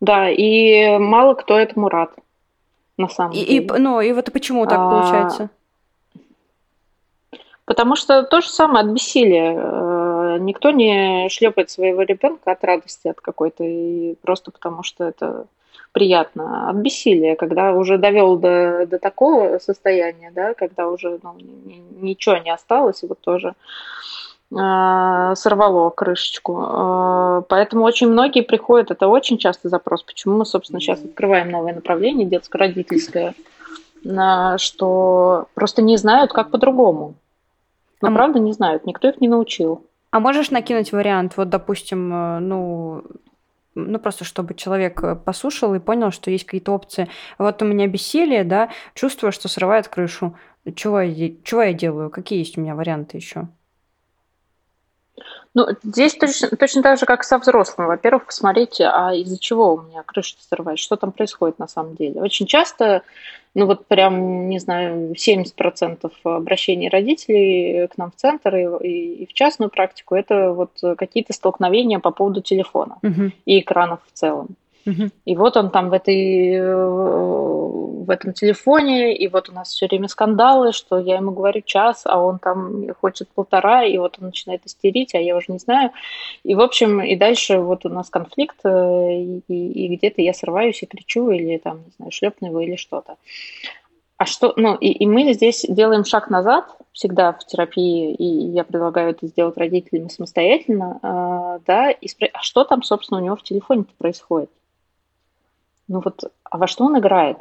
[0.00, 2.10] Да, и мало кто этому рад,
[2.96, 3.64] на самом и, деле.
[3.64, 5.50] И, ну, и вот почему так а, получается?
[7.66, 9.54] Потому что то же самое от бессилия.
[9.58, 15.46] Э, никто не шлепает своего ребенка от радости от какой-то, и просто потому что это
[15.90, 16.70] приятно.
[16.70, 21.34] От бессилия, когда уже довел до, до такого состояния, да, когда уже ну,
[22.00, 23.54] ничего не осталось, и вот тоже
[24.52, 26.62] э, сорвало крышечку.
[26.62, 31.74] Э, поэтому очень многие приходят, это очень часто запрос, почему мы, собственно, сейчас открываем новое
[31.74, 33.34] направление детско-родительское,
[34.58, 37.14] что просто не знают, как по-другому.
[38.02, 39.86] Но а правда не знают, никто их не научил.
[40.10, 43.04] А можешь накинуть вариант, вот, допустим, э, ну,
[43.74, 47.08] ну, просто чтобы человек э, послушал и понял, что есть какие-то опции.
[47.38, 50.36] Вот у меня бессилие, да, чувствую, что срывает крышу.
[50.74, 52.10] Чего я, чего я делаю?
[52.10, 53.48] Какие есть у меня варианты еще?
[55.54, 57.86] Ну, здесь точно, точно так же, как со взрослым.
[57.88, 62.20] Во-первых, посмотрите, а из-за чего у меня крыша срывает, что там происходит на самом деле.
[62.20, 63.02] Очень часто
[63.56, 68.88] ну вот прям, не знаю, 70% обращений родителей к нам в центр и,
[69.22, 73.32] и в частную практику это вот какие-то столкновения по поводу телефона угу.
[73.46, 74.48] и экранов в целом.
[75.24, 76.86] И вот он там в этой э,
[78.06, 82.02] в этом телефоне, и вот у нас все время скандалы, что я ему говорю час,
[82.04, 85.90] а он там хочет полтора, и вот он начинает истерить, а я уже не знаю.
[86.44, 90.82] И, в общем, и дальше вот у нас конфликт, э, и, и где-то я срываюсь
[90.82, 93.16] и кричу, или там, не знаю, шлепну его, или что-то.
[94.18, 98.64] А что, ну, и, и мы здесь делаем шаг назад всегда в терапии, и я
[98.64, 103.36] предлагаю это сделать родителями самостоятельно, э, да, и спрашивать, а что там, собственно, у него
[103.36, 104.50] в телефоне происходит?
[105.88, 107.38] Ну вот, а во что он играет?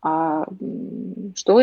[0.00, 0.44] А
[1.34, 1.60] что,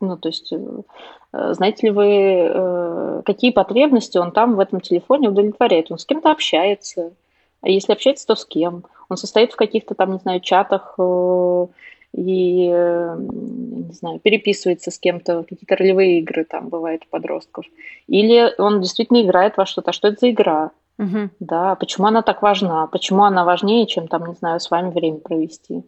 [0.00, 5.28] ну, то есть, э, знаете ли вы, э, какие потребности он там в этом телефоне
[5.28, 5.90] удовлетворяет?
[5.90, 7.12] Он с кем-то общается,
[7.60, 8.84] а если общается, то с кем?
[9.08, 11.66] Он состоит в каких-то там, не знаю, чатах э,
[12.12, 17.66] и, не знаю, переписывается с кем-то, какие-то ролевые игры там бывают у подростков.
[18.08, 19.90] Или он действительно играет во что-то.
[19.90, 20.70] А что это за игра?
[20.98, 21.30] Угу.
[21.40, 22.86] Да, почему она так важна?
[22.86, 25.82] Почему она важнее, чем там, не знаю, с вами время провести?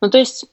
[0.00, 0.46] Ну, то есть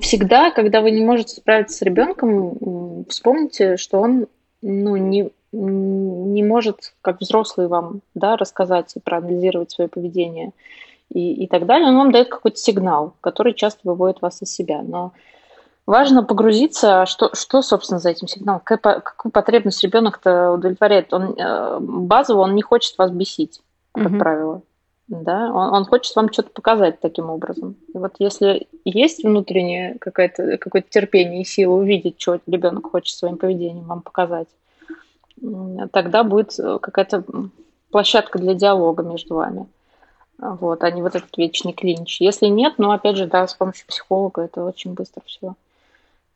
[0.00, 4.26] всегда, когда вы не можете справиться с ребенком, вспомните, что он
[4.62, 10.52] ну, не, не может, как взрослый вам, да, рассказать и проанализировать свое поведение
[11.10, 11.88] и, и так далее.
[11.88, 14.82] Он вам дает какой-то сигнал, который часто выводит вас из себя.
[14.82, 15.12] Но
[15.86, 21.12] важно погрузиться, что, что собственно, за этим сигналом, какая, какую потребность ребенок-то удовлетворяет.
[21.12, 23.60] Он, э, базово он не хочет вас бесить,
[23.92, 24.18] как mm-hmm.
[24.18, 24.62] правило
[25.20, 27.76] да, он, он хочет вам что-то показать таким образом.
[27.92, 33.36] И вот если есть внутреннее какое-то какое терпение и сила увидеть, что ребенок хочет своим
[33.36, 34.48] поведением вам показать,
[35.92, 37.24] тогда будет э, какая-то
[37.90, 39.66] площадка для диалога между вами.
[40.38, 42.20] Вот, а не вот этот вечный клинч.
[42.20, 45.54] Если нет, ну, опять же, да, с помощью психолога это очень быстро все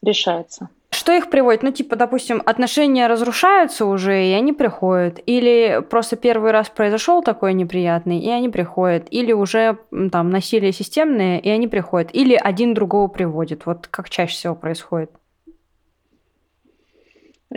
[0.07, 0.71] решается.
[0.91, 1.63] Что их приводит?
[1.63, 5.21] Ну, типа, допустим, отношения разрушаются уже, и они приходят.
[5.27, 9.07] Или просто первый раз произошел такой неприятный, и они приходят.
[9.11, 9.79] Или уже
[10.11, 12.11] там насилие системное, и они приходят.
[12.15, 13.67] Или один другого приводит.
[13.67, 15.11] Вот как чаще всего происходит?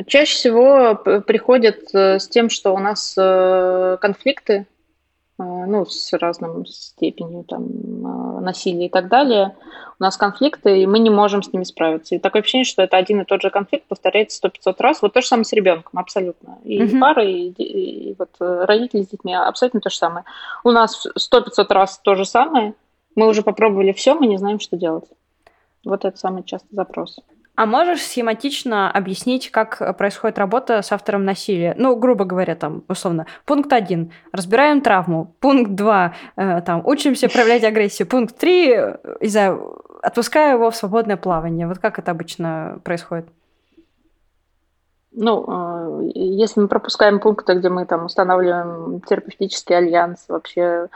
[0.05, 4.67] Чаще всего приходят э, с тем, что у нас э, конфликты,
[5.43, 9.55] ну, с разным степенью там насилия и так далее–
[9.99, 12.15] у нас конфликты, и мы не можем с ними справиться.
[12.15, 15.01] И такое ощущение, что это один и тот же конфликт повторяется сто пятьсот раз.
[15.01, 16.57] Вот то же самое с ребенком, абсолютно.
[16.63, 16.99] И угу.
[16.99, 20.23] пары, и, и, и вот э, родители с детьми абсолютно то же самое.
[20.63, 22.75] У нас сто пятьсот раз то же самое.
[23.15, 25.05] Мы уже попробовали все, мы не знаем, что делать.
[25.83, 27.19] Вот это самый частый запрос.
[27.59, 31.75] А можешь схематично объяснить, как происходит работа с автором насилия?
[31.77, 35.35] Ну, грубо говоря, там, условно, пункт один– разбираем травму.
[35.41, 38.07] Пункт два э,– там, учимся проявлять агрессию.
[38.07, 38.69] Пункт три–
[39.19, 41.67] не знаю, отпускаю его в свободное плавание.
[41.67, 43.27] Вот как это обычно происходит?
[45.11, 50.87] Ну, а, если мы пропускаем пункты, где мы там устанавливаем терапевтический альянс, вообще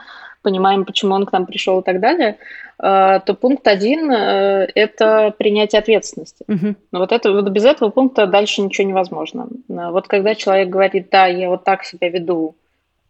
[0.44, 2.38] понимаем, почему он к нам пришел и так далее,
[2.78, 6.44] а, то пункт один э,– это принятие ответственности.
[6.46, 6.74] Угу.
[6.92, 9.48] Но вот, это, вот без этого пункта дальше ничего невозможно.
[9.68, 12.54] Вот когда человек говорит, да, я вот так себя веду,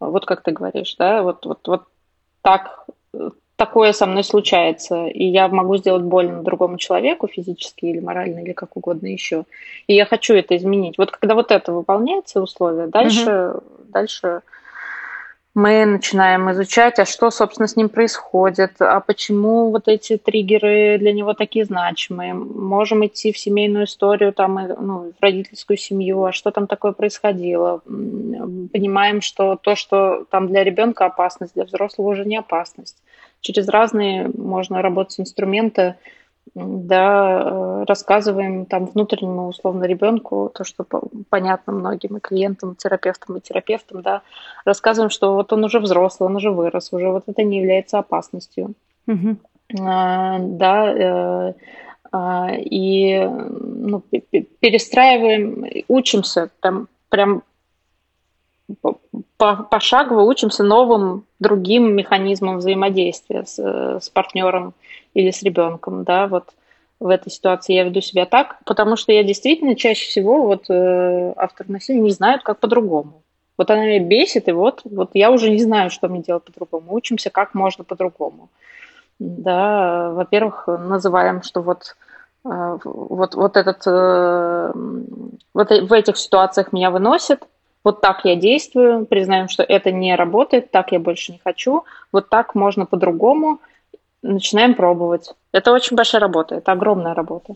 [0.00, 1.82] вот как ты говоришь, да, вот, вот, вот
[2.42, 2.86] так
[3.56, 8.52] такое со мной случается, и я могу сделать больно другому человеку физически или морально, или
[8.52, 9.44] как угодно еще,
[9.86, 10.98] и я хочу это изменить.
[10.98, 13.62] Вот когда вот это выполняется условие, дальше, угу.
[13.88, 14.42] дальше
[15.54, 21.12] мы начинаем изучать, а что, собственно, с ним происходит, а почему вот эти триггеры для
[21.12, 22.34] него такие значимые.
[22.34, 27.82] Можем идти в семейную историю, там, ну, в родительскую семью, а что там такое происходило.
[27.84, 32.96] Понимаем, что то, что там для ребенка опасность, для взрослого уже не опасность
[33.44, 35.96] через разные можно работать инструменты,
[36.54, 40.84] да, э, рассказываем там внутреннему условно ребенку то, что
[41.28, 44.22] понятно многим и клиентам, и терапевтам, и терапевтам, да,
[44.64, 48.74] рассказываем, что вот он уже взрослый, он уже вырос, уже вот это не является опасностью.
[49.06, 49.36] Угу.
[49.80, 51.54] А, да, э,
[52.12, 54.02] а, и ну,
[54.60, 57.42] перестраиваем, учимся там прям
[59.70, 64.74] пошагово учимся новым другим механизмам взаимодействия с, с партнером
[65.14, 66.44] или с ребенком, да, вот
[67.00, 71.32] в этой ситуации я веду себя так, потому что я действительно чаще всего вот э,
[71.36, 73.22] автор насилия не знают, как по-другому.
[73.56, 76.94] Вот она меня бесит, и вот, вот я уже не знаю, что мне делать по-другому.
[76.94, 78.48] Учимся, как можно по-другому.
[79.18, 81.94] Да, во-первых, называем, что вот
[82.44, 84.72] э, вот, вот этот, э,
[85.52, 87.42] вот в этих ситуациях меня выносит,
[87.84, 92.30] вот так я действую, признаем, что это не работает, так я больше не хочу, вот
[92.30, 93.60] так можно по-другому,
[94.22, 95.34] начинаем пробовать.
[95.52, 97.54] Это очень большая работа, это огромная работа.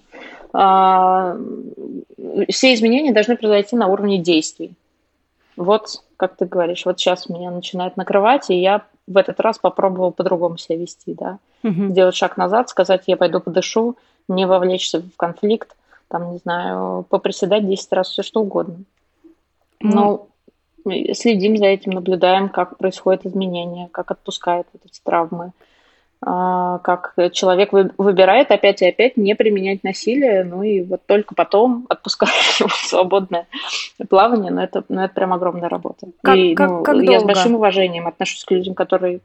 [0.53, 1.37] А,
[2.51, 4.73] все изменения должны произойти на уровне действий.
[5.57, 10.13] Вот, как ты говоришь, вот сейчас меня начинает накрывать, и я в этот раз попробовал
[10.13, 11.39] по-другому себя вести, да.
[11.63, 11.91] Мгм.
[11.91, 13.97] Сделать шаг назад, сказать, я пойду подышу,
[14.29, 15.75] не вовлечься в конфликт,
[16.09, 18.85] там, не знаю, поприседать 10 раз, все что угодно.
[19.81, 20.29] Ну,
[20.85, 25.53] Ну, следим за этим, наблюдаем, как происходят изменения, как отпускает вот эти травмы,
[26.25, 31.35] а, как человек вы- выбирает опять и опять не применять насилие, ну и вот только
[31.35, 33.47] потом отпускает его в свободное
[34.09, 36.07] плавание, но это, ну, это прям огромная работа.
[36.23, 37.27] Как- и как- ну, как я с долго?
[37.27, 39.21] большим уважением отношусь к людям, которые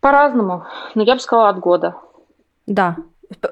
[0.00, 1.94] по-разному, но я бы сказала от года.
[2.66, 2.96] Да.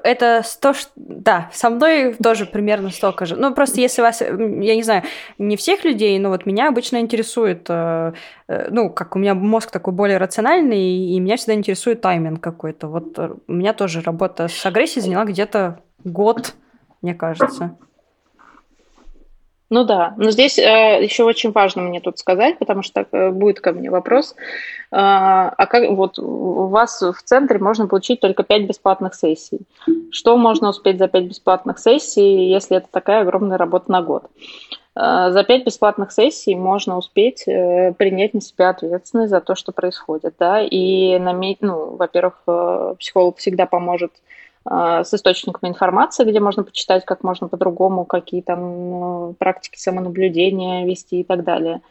[0.03, 3.35] Это сто, ш- да, со мной тоже примерно столько же.
[3.35, 5.03] Ну, просто если вас, я не знаю,
[5.37, 8.13] не всех людей, но вот меня обычно интересует, э,
[8.47, 12.87] э, ну, как у меня мозг такой более рациональный, и меня всегда интересует тайминг какой-то.
[12.87, 16.53] Вот э, у меня тоже работа с агрессией заняла где-то год,
[17.01, 17.77] мне кажется.
[19.71, 23.61] Ну да, но здесь э, еще очень важно мне тут сказать, потому что э, будет
[23.61, 24.35] ко мне вопрос.
[24.35, 24.43] Э,
[24.91, 29.61] а как вот у вас в центре можно получить только 5 бесплатных сессий.
[30.11, 34.23] Что можно успеть за 5 бесплатных сессий, если это такая огромная работа на год?
[34.93, 39.71] Э, за 5 бесплатных сессий можно успеть э, принять на себя ответственность за то, что
[39.71, 46.39] происходит, да, и наметь, ну, во-первых, э, психолог всегда поможет а, с источниками информации, где
[46.39, 51.81] можно почитать, как можно по-другому, какие там ну, практики самонаблюдения вести и так далее.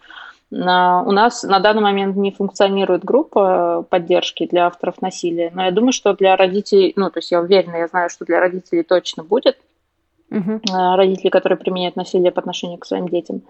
[0.50, 5.70] На- У нас на данный момент не функционирует группа поддержки для авторов насилия, но я
[5.70, 9.24] думаю, что для родителей, ну, то есть я уверена, я знаю, что для родителей точно
[9.24, 9.58] будет,
[10.30, 10.62] Мгм.
[10.70, 13.42] э, родители, которые применяют насилие по отношению к своим детям.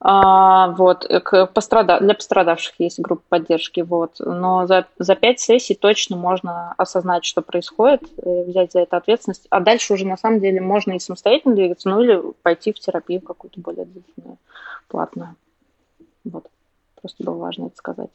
[0.00, 1.98] А, вот, к пострада...
[2.00, 4.14] Для пострадавших есть группа поддержки, вот.
[4.20, 9.46] Но за, за пять сессий точно можно осознать, что происходит, э, взять за это ответственность.
[9.50, 13.20] А дальше уже на самом деле можно и самостоятельно двигаться, ну или пойти в терапию
[13.20, 14.38] какую-то более длительную,
[14.88, 15.34] платную.
[16.24, 16.46] Вот.
[17.00, 18.10] Просто было важно это сказать.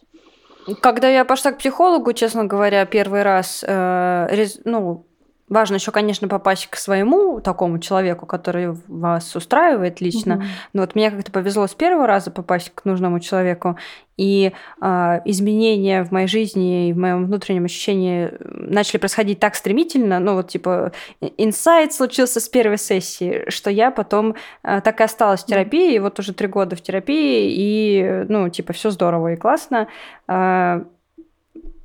[0.81, 5.03] Когда я пошла к психологу, честно говоря, первый раз, э, рез- ну,
[5.49, 10.35] важно еще, конечно, попасть к своему такому человеку, который вас устраивает лично.
[10.35, 10.45] Мгм.
[10.73, 13.77] Но вот мне как-то повезло с первого раза попасть к нужному человеку,
[14.17, 19.53] и а, изменения в моей жизни и в моем внутреннем ощущении э, начали происходить так
[19.53, 20.91] стремительно, ну вот типа
[21.21, 25.93] и- инсайт случился с первой сессии, что я потом а, так и осталась в терапии,
[25.93, 29.87] и вот уже три года в терапии, и ну типа все здорово и классно.
[30.27, 30.83] А,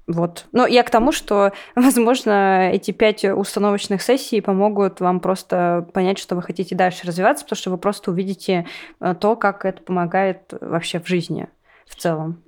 [0.07, 0.47] вот.
[0.53, 6.35] Но я к тому, что, возможно, эти пять установочных сессий помогут вам просто понять, что
[6.37, 8.67] вы хотите дальше развиваться, потому что вы просто увидите
[9.01, 11.49] э, то, как это помогает вообще в жизни
[11.87, 12.43] в целом.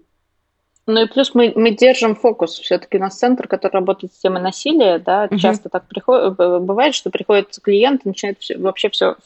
[0.86, 2.58] Ну и плюс мы, мы держим фокус.
[2.58, 5.38] Все-таки у нас центр, который работает с темой насилия, да, Мгм.
[5.38, 9.16] часто так приходит, бывает, что приходит клиент и начинает всё- вообще все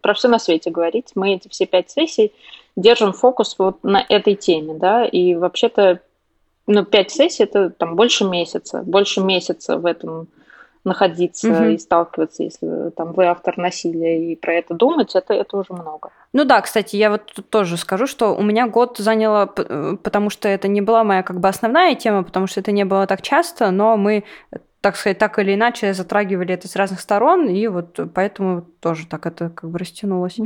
[0.00, 1.10] про все на свете говорить.
[1.16, 2.32] Мы эти все пять сессий
[2.76, 6.00] держим фокус вот на этой теме, да, и вообще-то,
[6.68, 10.28] ну, пять сессий это там больше месяца, больше месяца в этом
[10.84, 11.68] находиться Мгм.
[11.70, 16.10] и сталкиваться, если там вы автор насилия и про это думать, это, это уже много.
[16.32, 20.30] Ну да, кстати, я вот тут тоже скажу, что у меня год заняло, э, потому
[20.30, 23.22] что это не была моя как бы основная тема, потому что это не было так
[23.22, 24.24] часто, но мы,
[24.80, 29.26] так сказать, так или иначе затрагивали это с разных сторон, и вот поэтому тоже так
[29.26, 30.38] это как бы растянулось.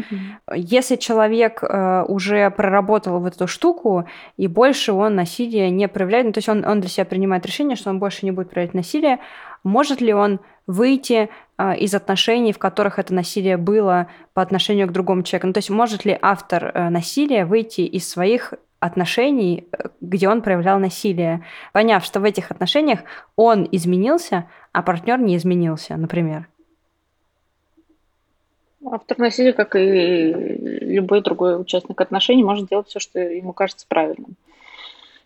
[0.54, 4.06] Если человек э, уже проработал в эту штуку,
[4.38, 7.76] и больше он насилие не проявляет, ну, то есть он, он для себя принимает решение,
[7.76, 9.18] что он больше не будет проявлять насилие,
[9.64, 11.28] может ли он выйти
[11.58, 15.48] э, из отношений, в которых это насилие было по отношению к другому человеку?
[15.48, 20.42] Ну, то есть может ли автор э, насилия выйти из своих отношений, э, где он
[20.42, 23.00] проявлял насилие, поняв, что в этих отношениях
[23.36, 26.48] он изменился, а партнер не изменился, например?
[28.84, 34.34] Автор насилия, как и любой другой участник отношений, может делать все, что ему кажется правильным.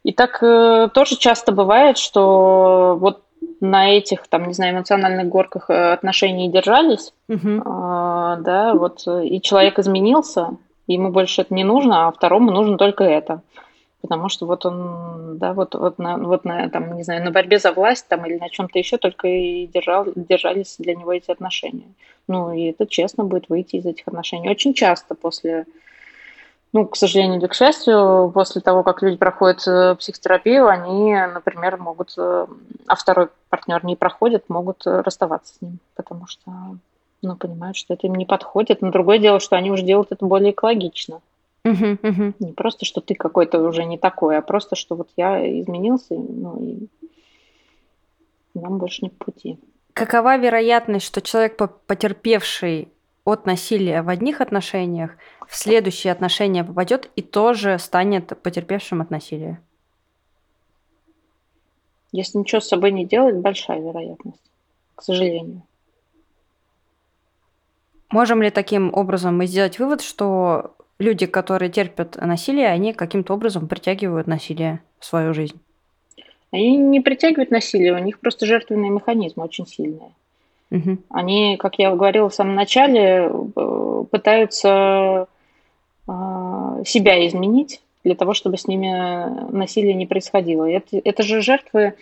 [0.05, 3.23] И так э, тоже часто бывает, что вот
[3.61, 7.63] на этих, там, не знаю, эмоциональных горках э, отношений держались, Мгм.
[7.65, 10.57] а, да, вот, э, и человек изменился,
[10.87, 13.43] ему больше это не нужно, а второму нужно только это.
[14.03, 17.59] Потому что вот он, да, вот, вот, на, вот на, там, не знаю, на борьбе
[17.59, 21.89] за власть там, или на чем-то еще только и держал, держались для него эти отношения.
[22.29, 24.49] Ну, и это честно будет выйти из этих отношений.
[24.49, 25.67] Очень часто после,
[26.73, 31.77] ну, к сожалению или к счастью, после того, как люди проходят э, психотерапию, они, например,
[31.79, 32.47] могут, э,
[32.87, 36.53] а второй партнер не проходит, могут э, расставаться с ним, потому что,
[37.23, 38.83] ну, понимают, что это им не подходит.
[38.83, 41.21] Но другое дело, что они уже делают это более экологично.
[41.65, 46.63] Не просто, что ты какой-то уже не такой, а просто, что вот я изменился, ну,
[46.63, 46.89] и
[48.55, 49.59] нам больше не пути.
[49.93, 52.89] Какова вероятность, что человек, по- потерпевший
[53.25, 55.17] от насилия в одних отношениях,
[55.49, 59.61] в следующие отношения попадет и тоже станет потерпевшим от насилия?
[62.13, 64.51] Если ничего с собой не делать, большая вероятность,
[64.95, 65.63] к сожалению.
[68.11, 73.69] Можем ли таким образом мы сделать вывод, что люди, которые терпят насилие, они каким-то образом
[73.69, 75.61] притягивают насилие в свою жизнь?
[76.53, 80.13] Они не притягивают насилие, у них просто жертвенные механизмы очень сильные.
[80.71, 80.99] Угу.
[81.11, 85.29] Они, как я говорила в самом начале, э, пытаются
[86.09, 90.65] а, себя изменить для того, чтобы с ними насилие не происходило.
[90.65, 91.95] Это, это же жертвы э,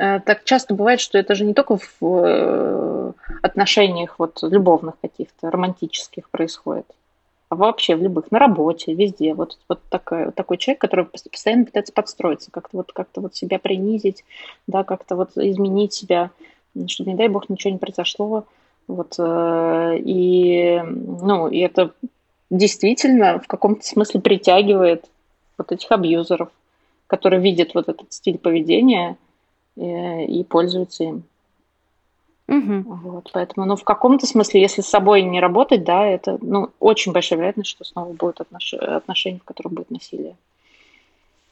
[0.00, 6.30] так часто бывает, что это же не только в э, отношениях вот любовных каких-то, романтических
[6.30, 6.86] происходит,
[7.50, 9.34] а вообще в любых, на работе, везде.
[9.34, 14.24] Вот, вот такой, такой человек, который постоянно пытается подстроиться, как-то вот, как-то вот себя принизить,
[14.66, 16.30] да, как-то вот изменить себя,
[16.86, 18.44] чтобы, не дай бог, ничего не произошло.
[18.88, 21.92] Вот, э, и, ну, и это
[22.48, 25.04] действительно в каком-то смысле притягивает
[25.58, 26.48] вот этих абьюзеров,
[27.06, 29.18] которые видят вот этот стиль поведения
[29.80, 31.22] и, э, и пользуются им.
[32.48, 32.82] Угу.
[32.84, 37.12] Вот, поэтому, ну, в каком-то смысле, если с собой не работать, да, это, ну, очень
[37.12, 38.74] большая вероятность, что снова будут отнош...
[38.74, 40.36] отношения, в которых будет насилие.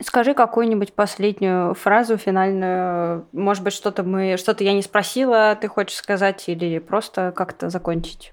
[0.01, 3.27] Скажи какую-нибудь последнюю фразу финальную.
[3.33, 8.33] Может быть, что-то мы, что-то я не спросила, ты хочешь сказать, или просто как-то закончить?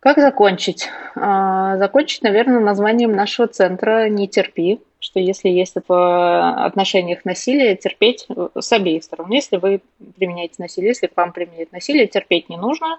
[0.00, 0.88] Как закончить?
[1.16, 8.26] А, закончить, наверное, названием нашего центра «Не терпи», что если есть в отношениях насилие, терпеть
[8.58, 9.30] с обеих сторон.
[9.30, 9.80] Если вы
[10.16, 12.98] применяете насилие, если к вам применяют насилие, терпеть не нужно,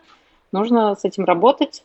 [0.53, 1.83] нужно с этим работать,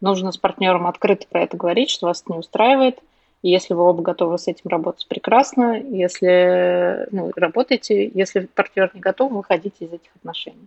[0.00, 2.98] нужно с партнером открыто про это говорить, что вас это не устраивает.
[3.42, 5.78] И если вы оба готовы с этим работать, прекрасно.
[5.78, 10.66] Если ну, работаете, если партнер не готов, выходите из этих отношений.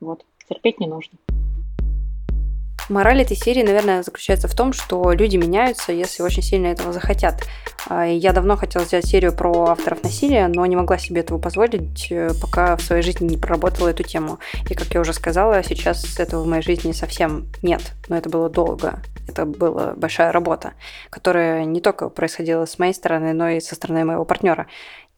[0.00, 1.16] Вот, терпеть не нужно.
[2.88, 7.42] Мораль этой серии, наверное, заключается в том, что люди меняются, если очень сильно этого захотят.
[7.88, 12.06] А, я давно хотела сделать серию про авторов насилия, но не могла себе этого позволить,
[12.10, 14.38] э, пока в своей жизни не проработала эту тему.
[14.70, 17.82] И, как я уже сказала, сейчас этого в моей жизни совсем нет.
[18.08, 19.02] Но это было долго.
[19.28, 20.74] Это была большая работа,
[21.10, 24.68] которая не только происходила с моей стороны, но и со стороны моего партнера.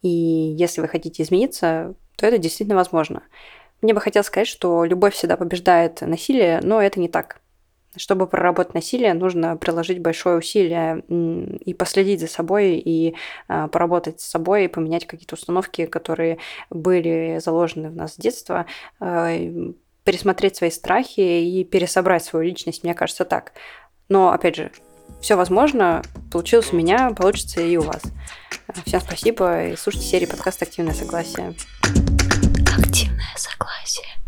[0.00, 3.22] И если вы хотите измениться, то это действительно возможно.
[3.82, 7.40] Мне бы хотелось сказать, что любовь всегда побеждает насилие, но это не так.
[7.99, 13.14] Чтобы проработать насилие, нужно приложить большое усилие и последить за собой, и
[13.49, 16.38] а, поработать с собой, и поменять какие-то установки, которые
[16.70, 18.66] были заложены в нас с детства,
[19.01, 19.30] а,
[20.05, 23.53] пересмотреть свои страхи и пересобрать свою личность, мне кажется, так.
[24.09, 24.70] Но, опять же,
[25.20, 26.03] все возможно.
[26.32, 28.03] Получилось у меня, получится и у вас.
[28.86, 31.55] Всем спасибо и слушайте серии подкаста «Активное согласие».
[32.78, 34.28] Активное